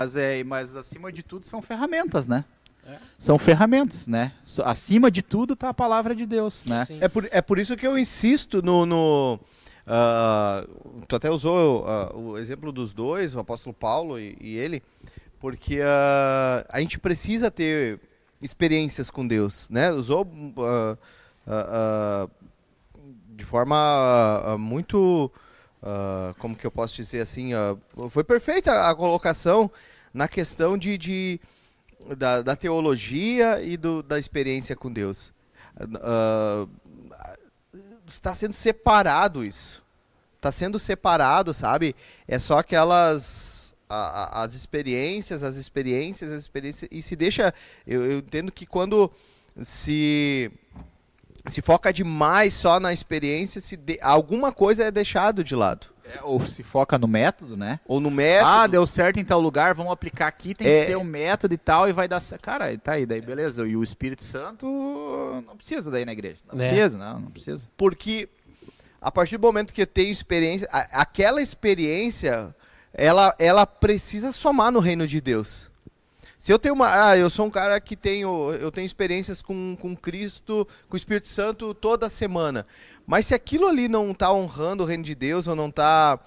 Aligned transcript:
Mas, 0.00 0.14
é, 0.14 0.44
mas 0.44 0.76
acima 0.76 1.10
de 1.10 1.24
tudo 1.24 1.44
são 1.44 1.60
ferramentas, 1.60 2.28
né? 2.28 2.44
É. 2.86 2.98
São 3.18 3.36
ferramentas, 3.36 4.06
né? 4.06 4.32
Acima 4.64 5.10
de 5.10 5.22
tudo 5.22 5.54
está 5.54 5.70
a 5.70 5.74
palavra 5.74 6.14
de 6.14 6.24
Deus, 6.24 6.64
né? 6.66 6.86
É 7.00 7.08
por, 7.08 7.28
é 7.32 7.42
por 7.42 7.58
isso 7.58 7.76
que 7.76 7.84
eu 7.84 7.98
insisto 7.98 8.62
no... 8.62 8.86
no 8.86 9.40
uh, 9.88 11.04
tu 11.08 11.16
até 11.16 11.28
usou 11.28 11.84
uh, 11.84 12.16
o 12.16 12.38
exemplo 12.38 12.70
dos 12.70 12.92
dois, 12.92 13.34
o 13.34 13.40
apóstolo 13.40 13.74
Paulo 13.74 14.20
e, 14.20 14.38
e 14.40 14.56
ele, 14.56 14.84
porque 15.40 15.80
uh, 15.80 16.64
a 16.68 16.78
gente 16.78 16.96
precisa 16.96 17.50
ter 17.50 17.98
experiências 18.40 19.10
com 19.10 19.26
Deus, 19.26 19.68
né? 19.68 19.90
Usou 19.90 20.24
de 23.30 23.44
forma 23.44 24.56
muito 24.60 25.28
Uh, 25.82 26.34
como 26.38 26.56
que 26.56 26.66
eu 26.66 26.70
posso 26.70 26.96
dizer 26.96 27.20
assim, 27.20 27.52
uh, 27.54 28.10
foi 28.10 28.24
perfeita 28.24 28.88
a 28.88 28.94
colocação 28.94 29.70
na 30.12 30.26
questão 30.26 30.76
de, 30.76 30.98
de 30.98 31.40
da, 32.16 32.42
da, 32.42 32.56
teologia 32.56 33.62
e 33.62 33.76
do, 33.76 34.02
da 34.02 34.18
experiência 34.18 34.74
com 34.74 34.92
Deus. 34.92 35.32
Uh, 35.80 36.68
está 38.08 38.34
sendo 38.34 38.52
separado 38.52 39.44
isso. 39.44 39.84
Está 40.36 40.50
sendo 40.50 40.78
separado, 40.78 41.54
sabe? 41.54 41.94
É 42.26 42.38
só 42.38 42.58
aquelas 42.58 43.74
a, 43.88 44.40
a, 44.40 44.42
as 44.44 44.54
experiências, 44.54 45.42
as 45.42 45.56
experiências, 45.56 46.30
as 46.30 46.42
experiências 46.42 46.88
e 46.92 47.02
se 47.02 47.16
deixa. 47.16 47.52
Eu, 47.86 48.04
eu 48.10 48.18
entendo 48.18 48.52
que 48.52 48.66
quando 48.66 49.10
se 49.60 50.50
se 51.46 51.62
foca 51.62 51.92
demais 51.92 52.54
só 52.54 52.80
na 52.80 52.92
experiência, 52.92 53.60
se 53.60 53.76
de, 53.76 53.98
alguma 54.02 54.52
coisa 54.52 54.84
é 54.84 54.90
deixado 54.90 55.44
de 55.44 55.54
lado. 55.54 55.86
É, 56.04 56.22
ou 56.22 56.40
se 56.46 56.62
foca 56.62 56.98
no 56.98 57.06
método, 57.06 57.56
né? 57.56 57.80
Ou 57.86 58.00
no 58.00 58.10
método. 58.10 58.50
Ah, 58.50 58.66
deu 58.66 58.86
certo 58.86 59.20
em 59.20 59.24
tal 59.24 59.40
lugar, 59.40 59.74
vamos 59.74 59.92
aplicar 59.92 60.26
aqui, 60.26 60.54
tem 60.54 60.66
é... 60.66 60.80
que 60.80 60.86
ser 60.86 60.96
um 60.96 61.04
método 61.04 61.52
e 61.52 61.58
tal, 61.58 61.88
e 61.88 61.92
vai 61.92 62.08
dar 62.08 62.20
certo. 62.20 62.42
Cara, 62.42 62.76
tá 62.78 62.92
aí, 62.92 63.04
daí 63.04 63.20
beleza. 63.20 63.66
E 63.66 63.76
o 63.76 63.82
Espírito 63.82 64.24
Santo 64.24 64.66
não 65.46 65.56
precisa 65.56 65.90
daí 65.90 66.06
na 66.06 66.12
igreja. 66.12 66.38
Não 66.50 66.64
é. 66.64 66.68
precisa, 66.68 66.96
não, 66.96 67.20
não 67.20 67.30
precisa. 67.30 67.68
Porque 67.76 68.28
a 69.00 69.12
partir 69.12 69.36
do 69.36 69.46
momento 69.46 69.72
que 69.72 69.82
eu 69.82 69.86
tenho 69.86 70.10
experiência, 70.10 70.66
aquela 70.72 71.42
experiência, 71.42 72.54
ela, 72.92 73.34
ela 73.38 73.66
precisa 73.66 74.32
somar 74.32 74.72
no 74.72 74.80
reino 74.80 75.06
de 75.06 75.20
Deus. 75.20 75.70
Se 76.38 76.52
eu 76.52 76.58
tenho 76.58 76.74
uma. 76.74 77.10
Ah, 77.10 77.16
eu 77.16 77.28
sou 77.28 77.46
um 77.46 77.50
cara 77.50 77.80
que 77.80 77.96
tenho. 77.96 78.52
Eu 78.52 78.70
tenho 78.70 78.86
experiências 78.86 79.42
com, 79.42 79.76
com 79.78 79.96
Cristo, 79.96 80.66
com 80.88 80.94
o 80.94 80.96
Espírito 80.96 81.26
Santo 81.26 81.74
toda 81.74 82.08
semana. 82.08 82.64
Mas 83.04 83.26
se 83.26 83.34
aquilo 83.34 83.66
ali 83.66 83.88
não 83.88 84.12
está 84.12 84.32
honrando 84.32 84.84
o 84.84 84.86
reino 84.86 85.02
de 85.02 85.16
Deus, 85.16 85.48
ou 85.48 85.56
não 85.56 85.68
está. 85.68 86.18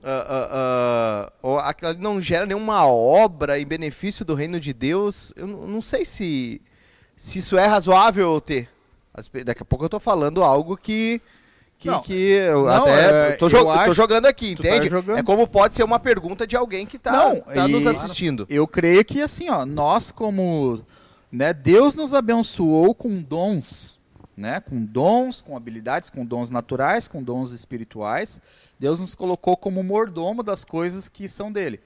Uh, 0.00 0.06
uh, 0.06 1.26
uh, 1.26 1.32
ou 1.42 1.58
aquilo 1.58 1.90
ali 1.90 2.00
não 2.00 2.20
gera 2.20 2.46
nenhuma 2.46 2.86
obra 2.86 3.60
em 3.60 3.66
benefício 3.66 4.24
do 4.24 4.34
reino 4.34 4.58
de 4.58 4.72
Deus, 4.72 5.30
eu 5.36 5.46
não 5.46 5.82
sei 5.82 6.06
se, 6.06 6.60
se 7.14 7.38
isso 7.38 7.56
é 7.56 7.66
razoável 7.66 8.40
ter. 8.40 8.68
Daqui 9.44 9.62
a 9.62 9.64
pouco 9.64 9.84
eu 9.84 9.88
estou 9.88 10.00
falando 10.00 10.42
algo 10.42 10.76
que 10.76 11.20
que, 11.80 11.88
não, 11.88 12.02
que 12.02 12.12
eu 12.12 12.66
não, 12.66 12.82
até 12.82 13.30
é, 13.30 13.32
tô, 13.36 13.48
jo 13.48 13.64
tô, 13.86 13.94
jogando 13.94 14.26
aqui, 14.26 14.54
tá 14.54 14.68
entende? 14.68 14.90
Tá 14.90 14.96
jogando. 14.96 15.18
É 15.18 15.22
como 15.22 15.48
pode 15.48 15.74
ser 15.74 15.82
uma 15.82 15.98
pergunta 15.98 16.46
de 16.46 16.54
alguém 16.54 16.84
que 16.84 16.98
está 16.98 17.34
tá 17.36 17.66
nos 17.66 17.86
assistindo. 17.86 18.46
Eu 18.50 18.68
creio 18.68 19.02
que 19.02 19.22
assim, 19.22 19.48
ó, 19.48 19.64
nós 19.64 20.10
como, 20.10 20.84
né, 21.32 21.54
Deus 21.54 21.94
nos 21.94 22.12
abençoou 22.12 22.94
com 22.94 23.22
dons, 23.22 23.98
né, 24.36 24.60
com 24.60 24.84
dons, 24.84 25.40
com 25.40 25.56
habilidades, 25.56 26.10
com 26.10 26.22
dons 26.22 26.50
naturais, 26.50 27.08
com 27.08 27.22
dons 27.22 27.50
espirituais. 27.50 28.42
Deus 28.78 29.00
nos 29.00 29.14
colocou 29.14 29.56
como 29.56 29.82
mordomo 29.82 30.42
das 30.42 30.66
coisas 30.66 31.08
que 31.08 31.26
são 31.30 31.50
dele. 31.50 31.80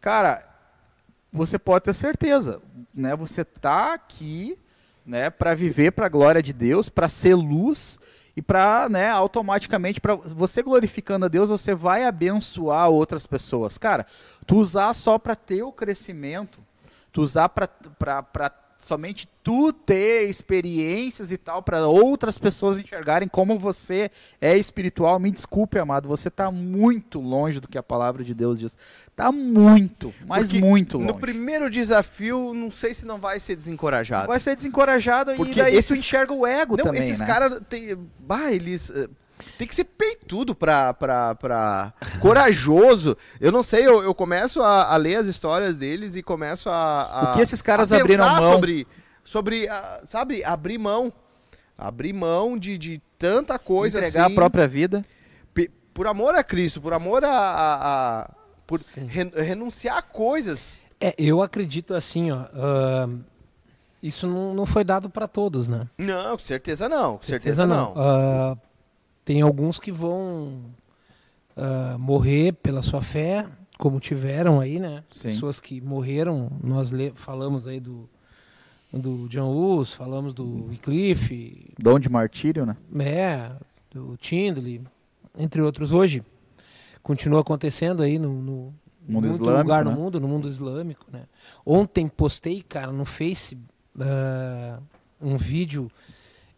Cara, 0.00 0.48
você 1.32 1.58
pode 1.58 1.86
ter 1.86 1.92
certeza, 1.92 2.62
né? 2.94 3.16
Você 3.16 3.44
tá 3.44 3.94
aqui, 3.94 4.56
né, 5.04 5.28
para 5.28 5.56
viver 5.56 5.90
para 5.90 6.06
a 6.06 6.08
glória 6.08 6.40
de 6.40 6.52
Deus, 6.52 6.88
para 6.88 7.08
ser 7.08 7.34
luz 7.34 7.98
e 8.38 8.42
para, 8.42 8.88
né, 8.88 9.10
automaticamente, 9.10 10.00
para 10.00 10.14
você 10.14 10.62
glorificando 10.62 11.24
a 11.24 11.28
Deus, 11.28 11.48
você 11.48 11.74
vai 11.74 12.04
abençoar 12.04 12.88
outras 12.88 13.26
pessoas. 13.26 13.76
Cara, 13.76 14.06
tu 14.46 14.58
usar 14.58 14.94
só 14.94 15.18
para 15.18 15.34
ter 15.34 15.64
o 15.64 15.72
crescimento, 15.72 16.60
tu 17.12 17.20
usar 17.20 17.48
para 17.48 18.52
somente 18.80 19.28
tu 19.42 19.72
ter 19.72 20.28
experiências 20.28 21.32
e 21.32 21.36
tal 21.36 21.62
para 21.62 21.86
outras 21.86 22.38
pessoas 22.38 22.78
enxergarem 22.78 23.28
como 23.28 23.58
você 23.58 24.10
é 24.40 24.56
espiritual. 24.56 25.18
Me 25.18 25.30
desculpe, 25.30 25.78
amado, 25.78 26.08
você 26.08 26.28
está 26.28 26.50
muito 26.50 27.20
longe 27.20 27.58
do 27.58 27.66
que 27.66 27.76
a 27.76 27.82
palavra 27.82 28.22
de 28.22 28.34
Deus 28.34 28.60
diz. 28.60 28.76
Está 29.08 29.32
muito, 29.32 30.14
mas 30.26 30.48
Porque 30.48 30.64
muito 30.64 30.96
longe. 30.96 31.08
No 31.08 31.18
primeiro 31.18 31.68
desafio, 31.68 32.54
não 32.54 32.70
sei 32.70 32.94
se 32.94 33.04
não 33.04 33.18
vai 33.18 33.40
ser 33.40 33.56
desencorajado. 33.56 34.28
Vai 34.28 34.38
ser 34.38 34.54
desencorajado 34.54 35.34
Porque 35.34 35.52
e 35.52 35.56
daí 35.56 35.76
esses... 35.76 35.98
tu 35.98 36.00
enxerga 36.00 36.32
o 36.32 36.46
ego 36.46 36.76
não, 36.76 36.84
também, 36.84 37.02
esses 37.02 37.20
né? 37.20 37.26
caras 37.26 37.60
tem, 37.68 37.98
bah, 38.20 38.52
eles 38.52 38.90
uh, 38.90 39.10
tem 39.58 39.66
que 39.66 39.74
ser 39.74 39.84
peitudo 39.84 40.54
pra, 40.54 40.94
pra, 40.94 41.34
pra 41.34 41.92
corajoso. 42.20 43.16
Eu 43.40 43.50
não 43.50 43.62
sei, 43.62 43.84
eu, 43.84 44.02
eu 44.02 44.14
começo 44.14 44.62
a, 44.62 44.94
a, 44.94 44.96
ler 44.96 45.16
as 45.16 45.26
histórias 45.26 45.76
deles 45.76 46.14
e 46.14 46.22
começo 46.22 46.70
a. 46.70 47.02
a 47.02 47.30
o 47.32 47.34
que 47.34 47.42
esses 47.42 47.60
caras 47.60 47.90
abriram 47.90 48.24
mão? 48.24 48.52
Sobre, 48.52 48.86
sobre 49.24 49.68
a, 49.68 50.02
sabe, 50.06 50.44
abrir 50.44 50.78
mão. 50.78 51.12
Abrir 51.76 52.12
mão 52.12 52.56
de, 52.56 52.78
de 52.78 53.02
tanta 53.18 53.58
coisa 53.58 53.98
Entregar 53.98 54.26
assim, 54.26 54.32
a 54.32 54.34
própria 54.34 54.66
vida. 54.66 55.04
Por 55.92 56.06
amor 56.06 56.36
a 56.36 56.44
Cristo, 56.44 56.80
por 56.80 56.92
amor 56.92 57.24
a. 57.24 57.28
a, 57.28 58.20
a 58.22 58.30
por 58.64 58.80
re, 58.80 59.24
renunciar 59.34 59.98
a 59.98 60.02
coisas. 60.02 60.80
É, 61.00 61.14
eu 61.18 61.42
acredito 61.42 61.94
assim, 61.94 62.30
ó. 62.30 62.42
Uh, 62.42 63.24
isso 64.00 64.28
não, 64.28 64.54
não 64.54 64.64
foi 64.64 64.84
dado 64.84 65.10
para 65.10 65.26
todos, 65.26 65.66
né? 65.66 65.88
Não, 65.98 66.36
com 66.36 66.44
certeza 66.44 66.88
não. 66.88 67.16
Com 67.16 67.22
certeza, 67.22 67.64
certeza 67.64 67.66
não. 67.66 67.94
não. 67.94 68.52
Uh, 68.52 68.58
tem 69.28 69.42
alguns 69.42 69.78
que 69.78 69.92
vão 69.92 70.64
uh, 71.54 71.98
morrer 71.98 72.54
pela 72.62 72.80
sua 72.80 73.02
fé, 73.02 73.46
como 73.76 74.00
tiveram 74.00 74.58
aí, 74.58 74.80
né? 74.80 75.04
Sim. 75.10 75.28
Pessoas 75.28 75.60
que 75.60 75.82
morreram. 75.82 76.50
Nós 76.64 76.90
falamos 77.14 77.66
aí 77.66 77.78
do, 77.78 78.08
do 78.90 79.28
John 79.28 79.50
Hus, 79.54 79.92
falamos 79.92 80.32
do 80.32 80.68
Wycliffe. 80.68 81.74
Dom 81.78 81.98
de 81.98 82.08
martírio, 82.08 82.64
né? 82.64 82.74
É, 83.00 83.52
do 83.92 84.16
Tindley, 84.16 84.80
entre 85.36 85.60
outros. 85.60 85.92
Hoje 85.92 86.24
continua 87.02 87.42
acontecendo 87.42 88.02
aí 88.02 88.18
no, 88.18 88.32
no 88.32 88.74
mundo 89.06 89.26
islâmico, 89.26 89.62
lugar 89.62 89.84
né? 89.84 89.90
no 89.90 90.00
mundo, 90.00 90.18
no 90.18 90.26
mundo 90.26 90.48
islâmico, 90.48 91.04
né? 91.12 91.24
Ontem 91.66 92.08
postei, 92.08 92.62
cara, 92.62 92.92
no 92.92 93.04
Face 93.04 93.58
uh, 93.94 94.82
um 95.20 95.36
vídeo 95.36 95.90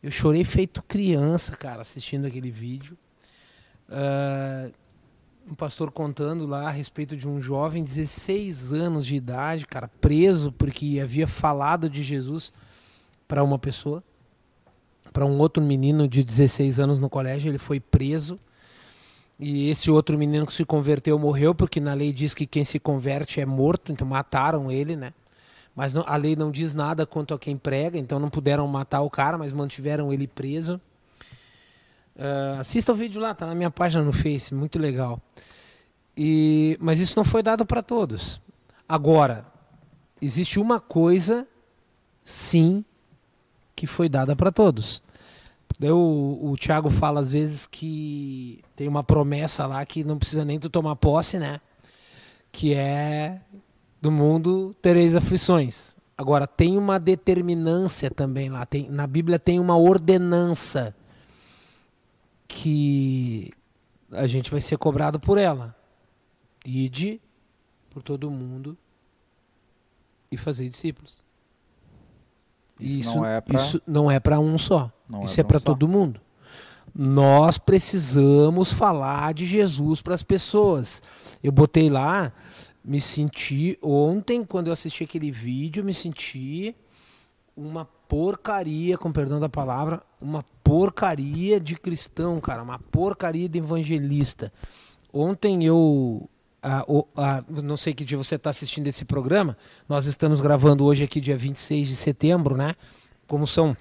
eu 0.03 0.11
chorei 0.11 0.45
feito 0.45 0.83
criança, 0.83 1.57
cara, 1.57 1.83
assistindo 1.83 2.27
aquele 2.27 2.51
vídeo. 2.51 2.97
Uh, 3.89 4.73
um 5.51 5.55
pastor 5.55 5.91
contando 5.91 6.47
lá 6.47 6.69
a 6.69 6.71
respeito 6.71 7.17
de 7.17 7.29
um 7.29 7.41
jovem, 7.41 7.83
16 7.83 8.73
anos 8.73 9.05
de 9.05 9.17
idade, 9.17 9.67
cara, 9.67 9.89
preso 10.01 10.53
porque 10.53 11.01
havia 11.03 11.27
falado 11.27 11.91
de 11.91 12.03
Jesus 12.03 12.53
para 13.27 13.43
uma 13.43 13.59
pessoa, 13.59 14.03
para 15.13 15.27
um 15.27 15.39
outro 15.39 15.63
menino 15.63 16.07
de 16.07 16.23
16 16.23 16.79
anos 16.79 16.99
no 16.99 17.11
colégio, 17.11 17.51
ele 17.51 17.59
foi 17.59 17.81
preso. 17.81 18.39
E 19.39 19.71
esse 19.71 19.91
outro 19.91 20.19
menino 20.19 20.47
que 20.47 20.53
se 20.53 20.65
converteu 20.65 21.19
morreu, 21.19 21.55
porque 21.55 21.81
na 21.81 21.95
lei 21.95 22.13
diz 22.13 22.35
que 22.35 22.47
quem 22.47 22.63
se 22.63 22.79
converte 22.79 23.41
é 23.41 23.47
morto, 23.47 23.91
então 23.91 24.07
mataram 24.07 24.71
ele, 24.71 24.97
né? 24.97 25.13
Mas 25.81 25.95
não, 25.95 26.05
a 26.07 26.15
lei 26.15 26.37
não 26.37 26.51
diz 26.51 26.75
nada 26.75 27.07
quanto 27.07 27.33
a 27.33 27.39
quem 27.39 27.57
prega, 27.57 27.97
então 27.97 28.19
não 28.19 28.29
puderam 28.29 28.69
matar 28.69 29.01
o 29.01 29.09
cara, 29.09 29.39
mas 29.39 29.51
mantiveram 29.51 30.13
ele 30.13 30.27
preso. 30.27 30.79
Uh, 32.15 32.61
assista 32.61 32.93
o 32.93 32.95
vídeo 32.95 33.19
lá, 33.19 33.35
tá 33.35 33.47
na 33.47 33.55
minha 33.55 33.71
página 33.71 34.05
no 34.05 34.13
Face, 34.13 34.55
muito 34.55 34.79
legal. 34.79 35.19
E, 36.15 36.77
mas 36.83 37.01
isso 37.01 37.15
não 37.17 37.25
foi 37.25 37.43
dado 37.43 37.65
para 37.65 37.83
todos. 37.83 38.43
Agora, 38.87 39.47
existe 40.21 40.61
uma 40.61 40.79
coisa, 40.81 41.49
sim, 42.27 42.85
que 43.75 43.87
foi 43.87 44.07
dada 44.07 44.37
para 44.37 44.53
todos. 44.53 45.03
O, 45.83 46.51
o 46.51 46.57
Tiago 46.59 46.91
fala 46.91 47.23
às 47.23 47.33
vezes 47.33 47.67
que 47.67 48.63
tem 48.77 48.87
uma 48.87 49.03
promessa 49.03 49.67
lá 49.67 49.83
que 49.87 50.05
não 50.05 50.19
precisa 50.19 50.45
nem 50.45 50.61
tu 50.61 50.69
tomar 50.69 50.97
posse, 50.97 51.39
né? 51.39 51.59
Que 52.53 52.75
é 52.75 53.41
do 54.01 54.11
mundo 54.11 54.75
tereis 54.81 55.15
aflições. 55.15 55.97
Agora, 56.17 56.47
tem 56.47 56.77
uma 56.77 56.99
determinância 56.99 58.11
também 58.11 58.49
lá. 58.49 58.67
Tem, 58.67 58.89
na 58.91 59.07
Bíblia 59.07 59.39
tem 59.39 59.59
uma 59.59 59.77
ordenança 59.77 60.95
que 62.47 63.51
a 64.11 64.27
gente 64.27 64.51
vai 64.51 64.61
ser 64.61 64.77
cobrado 64.77 65.19
por 65.19 65.39
ela. 65.39 65.75
Ide 66.65 67.21
por 67.89 68.03
todo 68.03 68.31
mundo 68.31 68.77
e 70.31 70.37
fazer 70.37 70.69
discípulos. 70.69 71.25
Isso, 72.79 73.01
isso 73.01 73.17
não 73.17 73.27
é 73.27 73.43
isso 73.55 73.83
não 73.87 74.11
é 74.11 74.21
para 74.21 74.39
um 74.39 74.57
só. 74.57 74.91
Não 75.09 75.25
isso 75.25 75.39
é, 75.39 75.43
é 75.43 75.45
para 75.45 75.59
um 75.59 75.61
todo 75.61 75.89
mundo. 75.89 76.21
Nós 76.95 77.57
precisamos 77.57 78.73
falar 78.73 79.33
de 79.33 79.47
Jesus 79.47 80.03
para 80.03 80.15
as 80.15 80.23
pessoas. 80.23 81.03
Eu 81.43 81.53
botei 81.53 81.89
lá 81.89 82.33
me 82.85 83.01
senti 83.01 83.79
ontem 83.83 84.45
quando 84.45 84.69
eu 84.69 84.73
assisti 84.73 85.05
aquele 85.05 85.31
vídeo, 85.31 85.85
me 85.85 85.95
senti 85.95 86.75
uma 87.57 87.85
porcaria, 87.85 88.97
com 88.97 89.13
perdão 89.13 89.39
da 89.39 89.49
palavra, 89.49 90.03
uma 90.21 90.43
porcaria 90.65 91.61
de 91.61 91.77
cristão, 91.77 92.41
cara, 92.41 92.63
uma 92.63 92.79
porcaria 92.79 93.49
de 93.49 93.59
evangelista. 93.59 94.53
Ontem 95.13 95.65
eu 95.65 96.29
ah, 96.63 96.85
ah, 97.17 97.45
não 97.49 97.77
sei 97.77 97.95
que 97.95 98.05
dia 98.05 98.19
você 98.19 98.35
está 98.35 98.51
assistindo 98.51 98.87
esse 98.87 99.05
programa. 99.05 99.57
Nós 99.89 100.07
estamos 100.07 100.41
gravando 100.41 100.85
hoje 100.85 101.05
aqui, 101.05 101.21
dia 101.21 101.37
26 101.37 101.89
de 101.89 101.97
setembro, 101.97 102.57
né? 102.57 102.75
Como 103.27 103.47
são 103.47 103.77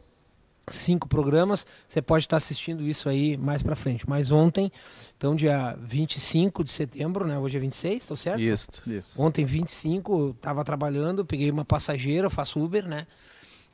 cinco 0.75 1.07
programas, 1.07 1.65
você 1.87 2.01
pode 2.01 2.25
estar 2.25 2.37
assistindo 2.37 2.83
isso 2.83 3.09
aí 3.09 3.37
mais 3.37 3.61
para 3.61 3.75
frente. 3.75 4.07
Mas 4.07 4.31
ontem, 4.31 4.71
então, 5.17 5.35
dia 5.35 5.77
25 5.81 6.63
de 6.63 6.71
setembro, 6.71 7.27
né? 7.27 7.37
Hoje 7.37 7.57
é 7.57 7.59
26, 7.59 8.05
tô 8.05 8.15
certo? 8.15 8.41
Isso. 8.41 8.69
Isso. 8.87 9.21
Ontem, 9.21 9.45
25, 9.45 10.19
eu 10.19 10.29
estava 10.31 10.63
trabalhando, 10.63 11.25
peguei 11.25 11.49
uma 11.51 11.65
passageira, 11.65 12.27
eu 12.27 12.31
faço 12.31 12.59
Uber, 12.63 12.87
né? 12.87 13.07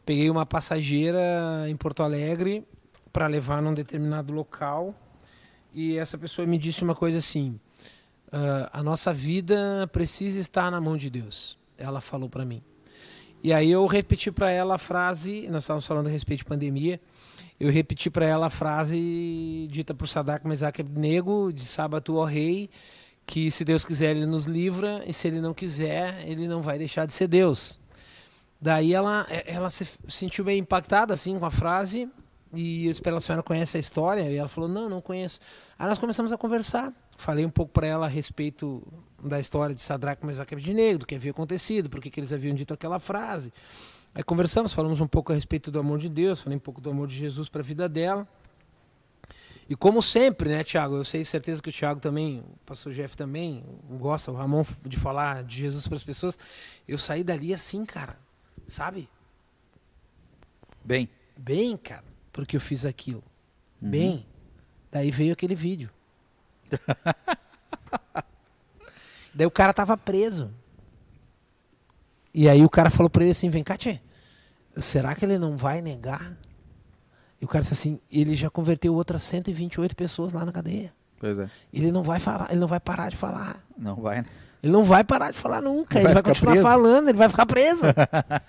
Peguei 0.06 0.30
uma 0.30 0.46
passageira 0.46 1.66
em 1.68 1.76
Porto 1.76 2.04
Alegre 2.04 2.64
para 3.12 3.28
levar 3.28 3.62
num 3.62 3.74
determinado 3.74 4.34
local 4.34 4.94
e 5.74 5.98
essa 5.98 6.18
pessoa 6.18 6.46
me 6.46 6.58
disse 6.58 6.84
uma 6.84 6.94
coisa 6.94 7.18
assim: 7.18 7.60
"Ah, 8.32 8.70
a 8.72 8.84
nossa 8.84 9.14
vida 9.14 9.90
precisa 9.92 10.40
estar 10.40 10.70
na 10.70 10.80
mão 10.80 10.96
de 10.96 11.10
Deus. 11.10 11.58
Ela 11.78 12.02
falou 12.02 12.30
para 12.30 12.46
mim. 12.46 12.62
E 13.46 13.54
aí 13.54 13.70
eu 13.70 13.86
repeti 13.86 14.32
para 14.32 14.50
ela 14.50 14.74
a 14.74 14.78
frase, 14.80 15.48
nós 15.52 15.66
estávamos 15.66 15.86
falando 15.86 16.08
a 16.08 16.10
respeito 16.10 16.40
de 16.40 16.46
pandemia, 16.46 17.00
eu 17.60 17.72
repeti 17.72 18.10
para 18.10 18.26
ela 18.26 18.48
a 18.48 18.50
frase 18.50 19.68
dita 19.70 19.94
por 19.94 20.08
Sadak 20.08 20.48
Mesaque 20.48 20.82
Abednego, 20.82 21.54
de 21.54 21.64
sábado 21.64 22.18
ao 22.18 22.26
rei, 22.26 22.72
que 23.24 23.52
se 23.52 23.64
Deus 23.64 23.86
quiser 23.86 24.16
ele 24.16 24.26
nos 24.26 24.46
livra 24.46 25.04
e 25.06 25.14
se 25.14 25.28
ele 25.28 25.40
não 25.40 25.54
quiser 25.54 26.28
ele 26.28 26.48
não 26.48 26.60
vai 26.60 26.80
deixar 26.80 27.06
de 27.06 27.14
ser 27.14 27.28
Deus. 27.28 27.80
Daí 28.60 28.96
ela, 28.96 29.28
ela 29.46 29.70
se 29.70 29.88
sentiu 30.08 30.44
meio 30.44 30.58
impactada 30.58 31.14
assim 31.14 31.38
com 31.38 31.46
a 31.46 31.52
frase 31.52 32.10
e 32.52 32.88
eu 32.88 32.92
disse 32.94 33.02
pra 33.04 33.12
ela, 33.12 33.20
a 33.20 33.22
senhora 33.22 33.44
conhece 33.44 33.78
a 33.78 33.80
história? 33.80 34.24
E 34.24 34.38
ela 34.38 34.48
falou, 34.48 34.68
não, 34.68 34.90
não 34.90 35.02
conheço. 35.02 35.40
Aí 35.78 35.88
nós 35.88 36.00
começamos 36.00 36.32
a 36.34 36.38
conversar. 36.38 36.92
Falei 37.16 37.46
um 37.46 37.50
pouco 37.50 37.72
para 37.72 37.88
ela 37.88 38.06
a 38.06 38.10
respeito 38.10 38.84
da 39.24 39.40
história 39.40 39.74
de 39.74 39.82
Sadraque, 39.82 40.26
Mesaque 40.26 40.54
e 40.54 40.56
Abednego, 40.56 41.00
do 41.00 41.06
que 41.06 41.16
havia 41.16 41.32
acontecido, 41.32 41.90
por 41.90 42.02
que 42.02 42.20
eles 42.20 42.34
haviam 42.34 42.54
dito 42.54 42.74
aquela 42.74 43.00
frase. 43.00 43.54
Aí 44.14 44.24
conversamos, 44.24 44.74
falamos 44.74 45.02
um 45.02 45.08
pouco 45.08 45.32
a 45.32 45.36
respeito 45.36 45.72
do 45.72 45.80
amor 45.80 46.00
de 46.00 46.10
Deus, 46.10 46.42
falei 46.42 46.58
um 46.58 46.62
pouco 46.62 46.80
do 46.80 46.90
amor 46.90 47.08
de 47.08 47.16
Jesus 47.16 47.50
para 47.50 47.62
a 47.62 47.64
vida 47.64 47.90
dela. 47.90 48.28
E 49.68 49.76
como 49.76 50.02
sempre, 50.02 50.50
né, 50.50 50.64
Tiago? 50.64 50.96
Eu 50.96 51.04
sei 51.04 51.24
certeza 51.24 51.62
que 51.62 51.70
o 51.70 51.72
Tiago 51.72 52.00
também, 52.00 52.40
o 52.40 52.66
pastor 52.66 52.94
Jeff 52.94 53.18
também, 53.18 53.64
gosta, 53.98 54.32
o 54.32 54.36
Ramon, 54.36 54.64
de 54.86 54.98
falar 54.98 55.44
de 55.44 55.58
Jesus 55.58 55.88
para 55.88 55.96
as 55.96 56.04
pessoas. 56.04 56.38
Eu 56.88 56.98
saí 56.98 57.24
dali 57.24 57.54
assim, 57.54 57.84
cara, 57.84 58.18
sabe? 58.68 59.10
Bem, 60.84 61.10
Bem, 61.38 61.76
cara, 61.76 62.04
porque 62.32 62.56
eu 62.56 62.62
fiz 62.62 62.86
aquilo. 62.86 63.24
Bem. 63.80 64.26
Daí 64.92 65.12
veio 65.12 65.34
aquele 65.34 65.56
vídeo. 65.56 65.90
Daí 69.34 69.46
o 69.46 69.52
cara 69.52 69.74
tava 69.74 69.98
preso. 69.98 70.50
E 72.34 72.48
aí 72.50 72.64
o 72.64 72.70
cara 72.70 72.90
falou 72.90 73.10
pra 73.10 73.22
ele 73.24 73.32
assim: 73.32 73.50
vem 73.50 73.64
cá, 73.64 73.78
tchê, 73.78 74.00
será 74.78 75.14
que 75.16 75.26
ele 75.26 75.38
não 75.38 75.58
vai 75.58 75.82
negar? 75.82 76.34
E 77.42 77.46
o 77.46 77.48
cara 77.48 77.62
disse 77.62 77.74
assim: 77.74 78.00
ele 78.12 78.36
já 78.36 78.50
converteu 78.50 78.94
outras 78.94 79.22
128 79.24 79.96
pessoas 79.96 80.34
lá 80.34 80.46
na 80.46 80.52
cadeia. 80.52 80.94
pois 81.20 81.38
é. 81.40 81.50
Ele 81.74 81.92
não 81.92 82.04
vai 82.04 82.20
falar, 82.20 82.48
ele 82.50 82.60
não 82.60 82.68
vai 82.68 82.80
parar 82.80 83.10
de 83.10 83.18
falar. 83.18 83.64
Não 83.78 83.96
vai, 83.96 84.18
né? 84.22 84.26
Ele 84.64 84.72
não 84.72 84.84
vai 84.84 85.04
parar 85.04 85.32
de 85.32 85.38
falar 85.38 85.62
nunca. 85.62 85.96
Vai 85.96 86.06
ele 86.06 86.14
vai 86.14 86.24
continuar 86.24 86.54
preso. 86.54 86.68
falando, 86.68 87.10
ele 87.10 87.18
vai 87.18 87.30
ficar 87.30 87.46
preso. 87.46 87.84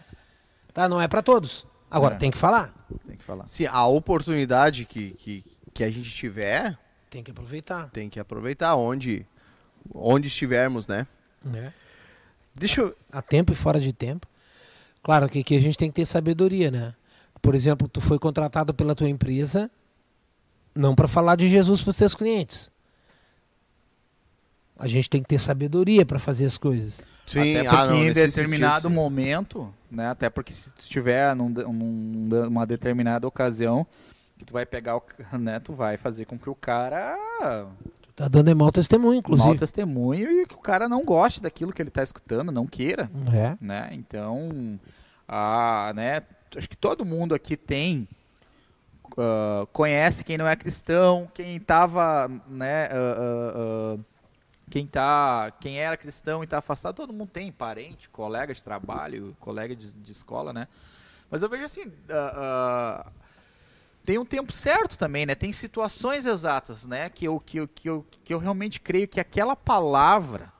tá, 0.72 0.88
não 0.88 1.00
é 1.00 1.06
pra 1.08 1.20
todos. 1.20 1.66
Agora 1.90 2.14
É. 2.14 2.18
tem 2.18 2.30
que 2.30 2.38
falar. 2.38 2.72
Tem 3.06 3.16
que 3.16 3.24
falar. 3.24 3.46
Se 3.46 3.66
a 3.66 3.84
oportunidade 3.86 4.84
que, 4.86 5.10
que, 5.10 5.44
que 5.74 5.84
a 5.84 5.90
gente 5.90 6.10
tiver, 6.10 6.78
Tem 7.10 7.22
que 7.22 7.30
aproveitar. 7.30 7.88
tem 7.90 8.08
que 8.10 8.18
aproveitar 8.20 8.74
onde, 8.74 9.24
onde 9.94 10.28
estivermos, 10.28 10.86
né? 10.86 11.06
Né? 11.44 11.72
Deixa 12.54 12.80
eu. 12.80 12.96
a 13.12 13.22
tempo 13.22 13.52
e 13.52 13.54
fora 13.54 13.78
de 13.80 13.92
tempo. 13.92 14.26
Claro 15.02 15.28
que 15.28 15.40
aqui 15.40 15.56
a 15.56 15.60
gente 15.60 15.78
tem 15.78 15.88
que 15.90 15.94
ter 15.96 16.04
sabedoria, 16.06 16.70
né? 16.70 16.94
Por 17.40 17.54
exemplo, 17.54 17.86
tu 17.86 18.00
foi 18.00 18.18
contratado 18.18 18.74
pela 18.74 18.94
tua 18.94 19.08
empresa 19.08 19.70
não 20.74 20.94
para 20.94 21.06
falar 21.06 21.36
de 21.36 21.48
Jesus 21.48 21.80
para 21.80 21.90
os 21.90 21.96
teus 21.96 22.14
clientes. 22.14 22.70
A 24.78 24.86
gente 24.86 25.08
tem 25.08 25.22
que 25.22 25.28
ter 25.28 25.38
sabedoria 25.38 26.04
para 26.04 26.18
fazer 26.18 26.44
as 26.44 26.58
coisas. 26.58 27.00
Sim, 27.26 27.56
até 27.56 27.66
ah, 27.66 27.70
porque 27.70 27.88
não, 27.88 28.04
em 28.04 28.12
determinado 28.12 28.82
sentido, 28.82 28.90
momento, 28.90 29.74
né? 29.90 30.08
Até 30.08 30.28
porque 30.28 30.52
se 30.52 30.70
tu 30.70 30.80
estiver 30.80 31.34
num, 31.34 31.48
num- 31.48 32.28
numa 32.44 32.66
determinada 32.66 33.26
ocasião 33.26 33.86
que 34.38 34.44
tu 34.44 34.52
vai 34.52 34.66
pegar 34.66 34.96
o, 34.96 35.02
né? 35.38 35.58
Tu 35.60 35.72
vai 35.72 35.96
fazer 35.96 36.24
com 36.24 36.38
que 36.38 36.48
o 36.50 36.54
cara 36.54 37.16
Tu 38.02 38.12
tá 38.14 38.28
dando 38.28 38.54
mau 38.56 38.70
testemunho, 38.72 39.12
mau 39.12 39.18
inclusive. 39.18 39.58
testemunho 39.58 40.30
e 40.42 40.46
que 40.46 40.54
o 40.54 40.58
cara 40.58 40.88
não 40.88 41.04
goste 41.04 41.40
daquilo 41.42 41.72
que 41.72 41.82
ele 41.82 41.88
está 41.90 42.02
escutando, 42.02 42.50
não 42.52 42.66
queira, 42.66 43.10
É. 43.32 43.56
né? 43.60 43.88
Então, 43.92 44.78
a, 45.28 45.92
né? 45.94 46.22
Acho 46.56 46.68
que 46.68 46.76
todo 46.76 47.04
mundo 47.04 47.34
aqui 47.34 47.56
tem 47.56 48.08
ah, 49.18 49.66
conhece 49.72 50.24
quem 50.24 50.36
não 50.38 50.46
é 50.48 50.56
cristão, 50.56 51.30
quem 51.34 51.56
estava, 51.56 52.28
né? 52.48 52.88
ah, 52.92 53.96
ah, 53.96 53.98
quem 54.68 54.84
tá, 54.86 55.52
quem 55.60 55.78
era 55.78 55.96
cristão 55.96 56.42
e 56.42 56.44
está 56.44 56.58
afastado, 56.58 56.96
todo 56.96 57.12
mundo 57.12 57.28
tem 57.32 57.52
parente, 57.52 58.08
colega 58.10 58.52
de 58.52 58.62
trabalho, 58.64 59.36
colega 59.38 59.76
de, 59.76 59.92
de 59.92 60.10
escola, 60.10 60.52
né? 60.52 60.66
Mas 61.30 61.40
eu 61.42 61.48
vejo 61.48 61.64
assim, 61.64 61.84
tem 64.06 64.18
um 64.18 64.24
tempo 64.24 64.52
certo 64.52 64.96
também, 64.96 65.26
né? 65.26 65.34
Tem 65.34 65.52
situações 65.52 66.24
exatas, 66.24 66.86
né? 66.86 67.10
Que 67.10 67.26
eu, 67.26 67.40
que, 67.40 67.58
eu, 67.58 67.66
que, 67.68 67.90
eu, 67.90 68.06
que 68.24 68.32
eu 68.32 68.38
realmente 68.38 68.80
creio 68.80 69.08
que 69.08 69.18
aquela 69.18 69.56
palavra 69.56 70.52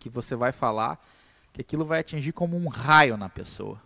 que 0.00 0.08
você 0.08 0.34
vai 0.34 0.50
falar, 0.50 0.98
que 1.52 1.60
aquilo 1.60 1.84
vai 1.84 2.00
atingir 2.00 2.32
como 2.32 2.56
um 2.56 2.68
raio 2.68 3.18
na 3.18 3.28
pessoa, 3.28 3.78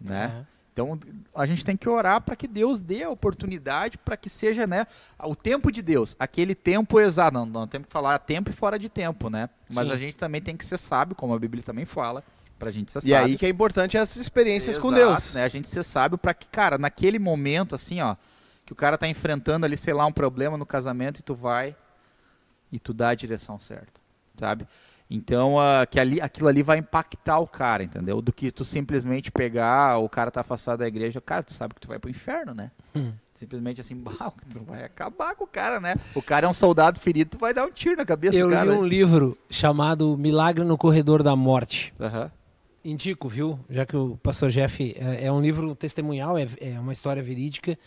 né? 0.00 0.46
É. 0.48 0.52
Então 0.72 0.98
a 1.34 1.44
gente 1.44 1.64
tem 1.64 1.76
que 1.76 1.88
orar 1.88 2.22
para 2.22 2.34
que 2.34 2.48
Deus 2.48 2.80
dê 2.80 3.02
a 3.02 3.10
oportunidade 3.10 3.98
para 3.98 4.16
que 4.16 4.30
seja, 4.30 4.66
né, 4.66 4.86
o 5.18 5.36
tempo 5.36 5.70
de 5.70 5.82
Deus, 5.82 6.16
aquele 6.18 6.54
tempo 6.54 6.98
exato. 6.98 7.34
Não, 7.34 7.44
não 7.44 7.68
temos 7.68 7.86
que 7.86 7.92
falar 7.92 8.18
tempo 8.20 8.48
e 8.48 8.54
fora 8.54 8.78
de 8.78 8.88
tempo, 8.88 9.28
né? 9.28 9.50
Mas 9.68 9.88
Sim. 9.88 9.92
a 9.92 9.96
gente 9.96 10.16
também 10.16 10.40
tem 10.40 10.56
que 10.56 10.64
ser 10.64 10.78
sábio, 10.78 11.14
como 11.14 11.34
a 11.34 11.38
Bíblia 11.38 11.62
também 11.62 11.84
fala, 11.84 12.24
para 12.62 12.68
a 12.68 12.72
gente 12.72 12.92
ser 12.92 12.98
E 12.98 13.10
sábio. 13.10 13.16
aí 13.26 13.36
que 13.36 13.44
é 13.44 13.48
importante 13.48 13.96
essas 13.96 14.16
experiências 14.18 14.78
com 14.78 14.92
Exato, 14.94 15.08
Deus. 15.10 15.34
Né? 15.34 15.42
A 15.42 15.48
gente 15.48 15.68
ser 15.68 15.82
sábio 15.82 16.16
para 16.16 16.32
que, 16.32 16.46
cara, 16.46 16.78
naquele 16.78 17.18
momento, 17.18 17.74
assim, 17.74 18.00
ó, 18.00 18.14
que 18.64 18.72
o 18.72 18.76
cara 18.76 18.96
tá 18.96 19.08
enfrentando 19.08 19.66
ali, 19.66 19.76
sei 19.76 19.92
lá, 19.92 20.06
um 20.06 20.12
problema 20.12 20.56
no 20.56 20.64
casamento 20.64 21.18
e 21.18 21.22
tu 21.24 21.34
vai 21.34 21.74
e 22.70 22.78
tu 22.78 22.94
dá 22.94 23.08
a 23.08 23.14
direção 23.16 23.58
certa, 23.58 24.00
sabe? 24.36 24.64
Então, 25.10 25.58
ah, 25.58 25.84
que 25.84 25.98
ali, 25.98 26.20
aquilo 26.20 26.46
ali 26.46 26.62
vai 26.62 26.78
impactar 26.78 27.40
o 27.40 27.48
cara, 27.48 27.82
entendeu? 27.82 28.22
Do 28.22 28.32
que 28.32 28.52
tu 28.52 28.64
simplesmente 28.64 29.32
pegar, 29.32 29.98
o 29.98 30.08
cara 30.08 30.30
tá 30.30 30.40
afastado 30.42 30.78
da 30.78 30.86
igreja, 30.86 31.20
cara, 31.20 31.42
tu 31.42 31.52
sabe 31.52 31.74
que 31.74 31.80
tu 31.80 31.88
vai 31.88 31.98
pro 31.98 32.08
inferno, 32.08 32.54
né? 32.54 32.70
Hum. 32.94 33.12
Simplesmente 33.34 33.80
assim, 33.80 33.96
bah, 34.00 34.32
tu 34.52 34.62
vai 34.62 34.84
acabar 34.84 35.34
com 35.34 35.42
o 35.42 35.48
cara, 35.48 35.80
né? 35.80 35.96
O 36.14 36.22
cara 36.22 36.46
é 36.46 36.48
um 36.48 36.52
soldado 36.52 37.00
ferido, 37.00 37.30
tu 37.32 37.38
vai 37.40 37.52
dar 37.52 37.66
um 37.66 37.72
tiro 37.72 37.96
na 37.96 38.04
cabeça 38.06 38.36
Eu 38.36 38.46
do 38.46 38.50
li 38.50 38.56
cara. 38.56 38.72
um 38.72 38.84
livro 38.86 39.36
chamado 39.50 40.16
Milagre 40.16 40.62
no 40.64 40.78
Corredor 40.78 41.24
da 41.24 41.34
Morte. 41.34 41.92
Aham. 42.00 42.30
Indico, 42.84 43.28
viu? 43.28 43.60
Já 43.70 43.86
que 43.86 43.96
o 43.96 44.18
pastor 44.22 44.50
Jeff 44.50 44.96
é, 44.98 45.26
é 45.26 45.32
um 45.32 45.40
livro 45.40 45.74
testemunhal, 45.74 46.36
é, 46.36 46.48
é 46.60 46.80
uma 46.80 46.92
história 46.92 47.22
verídica. 47.22 47.78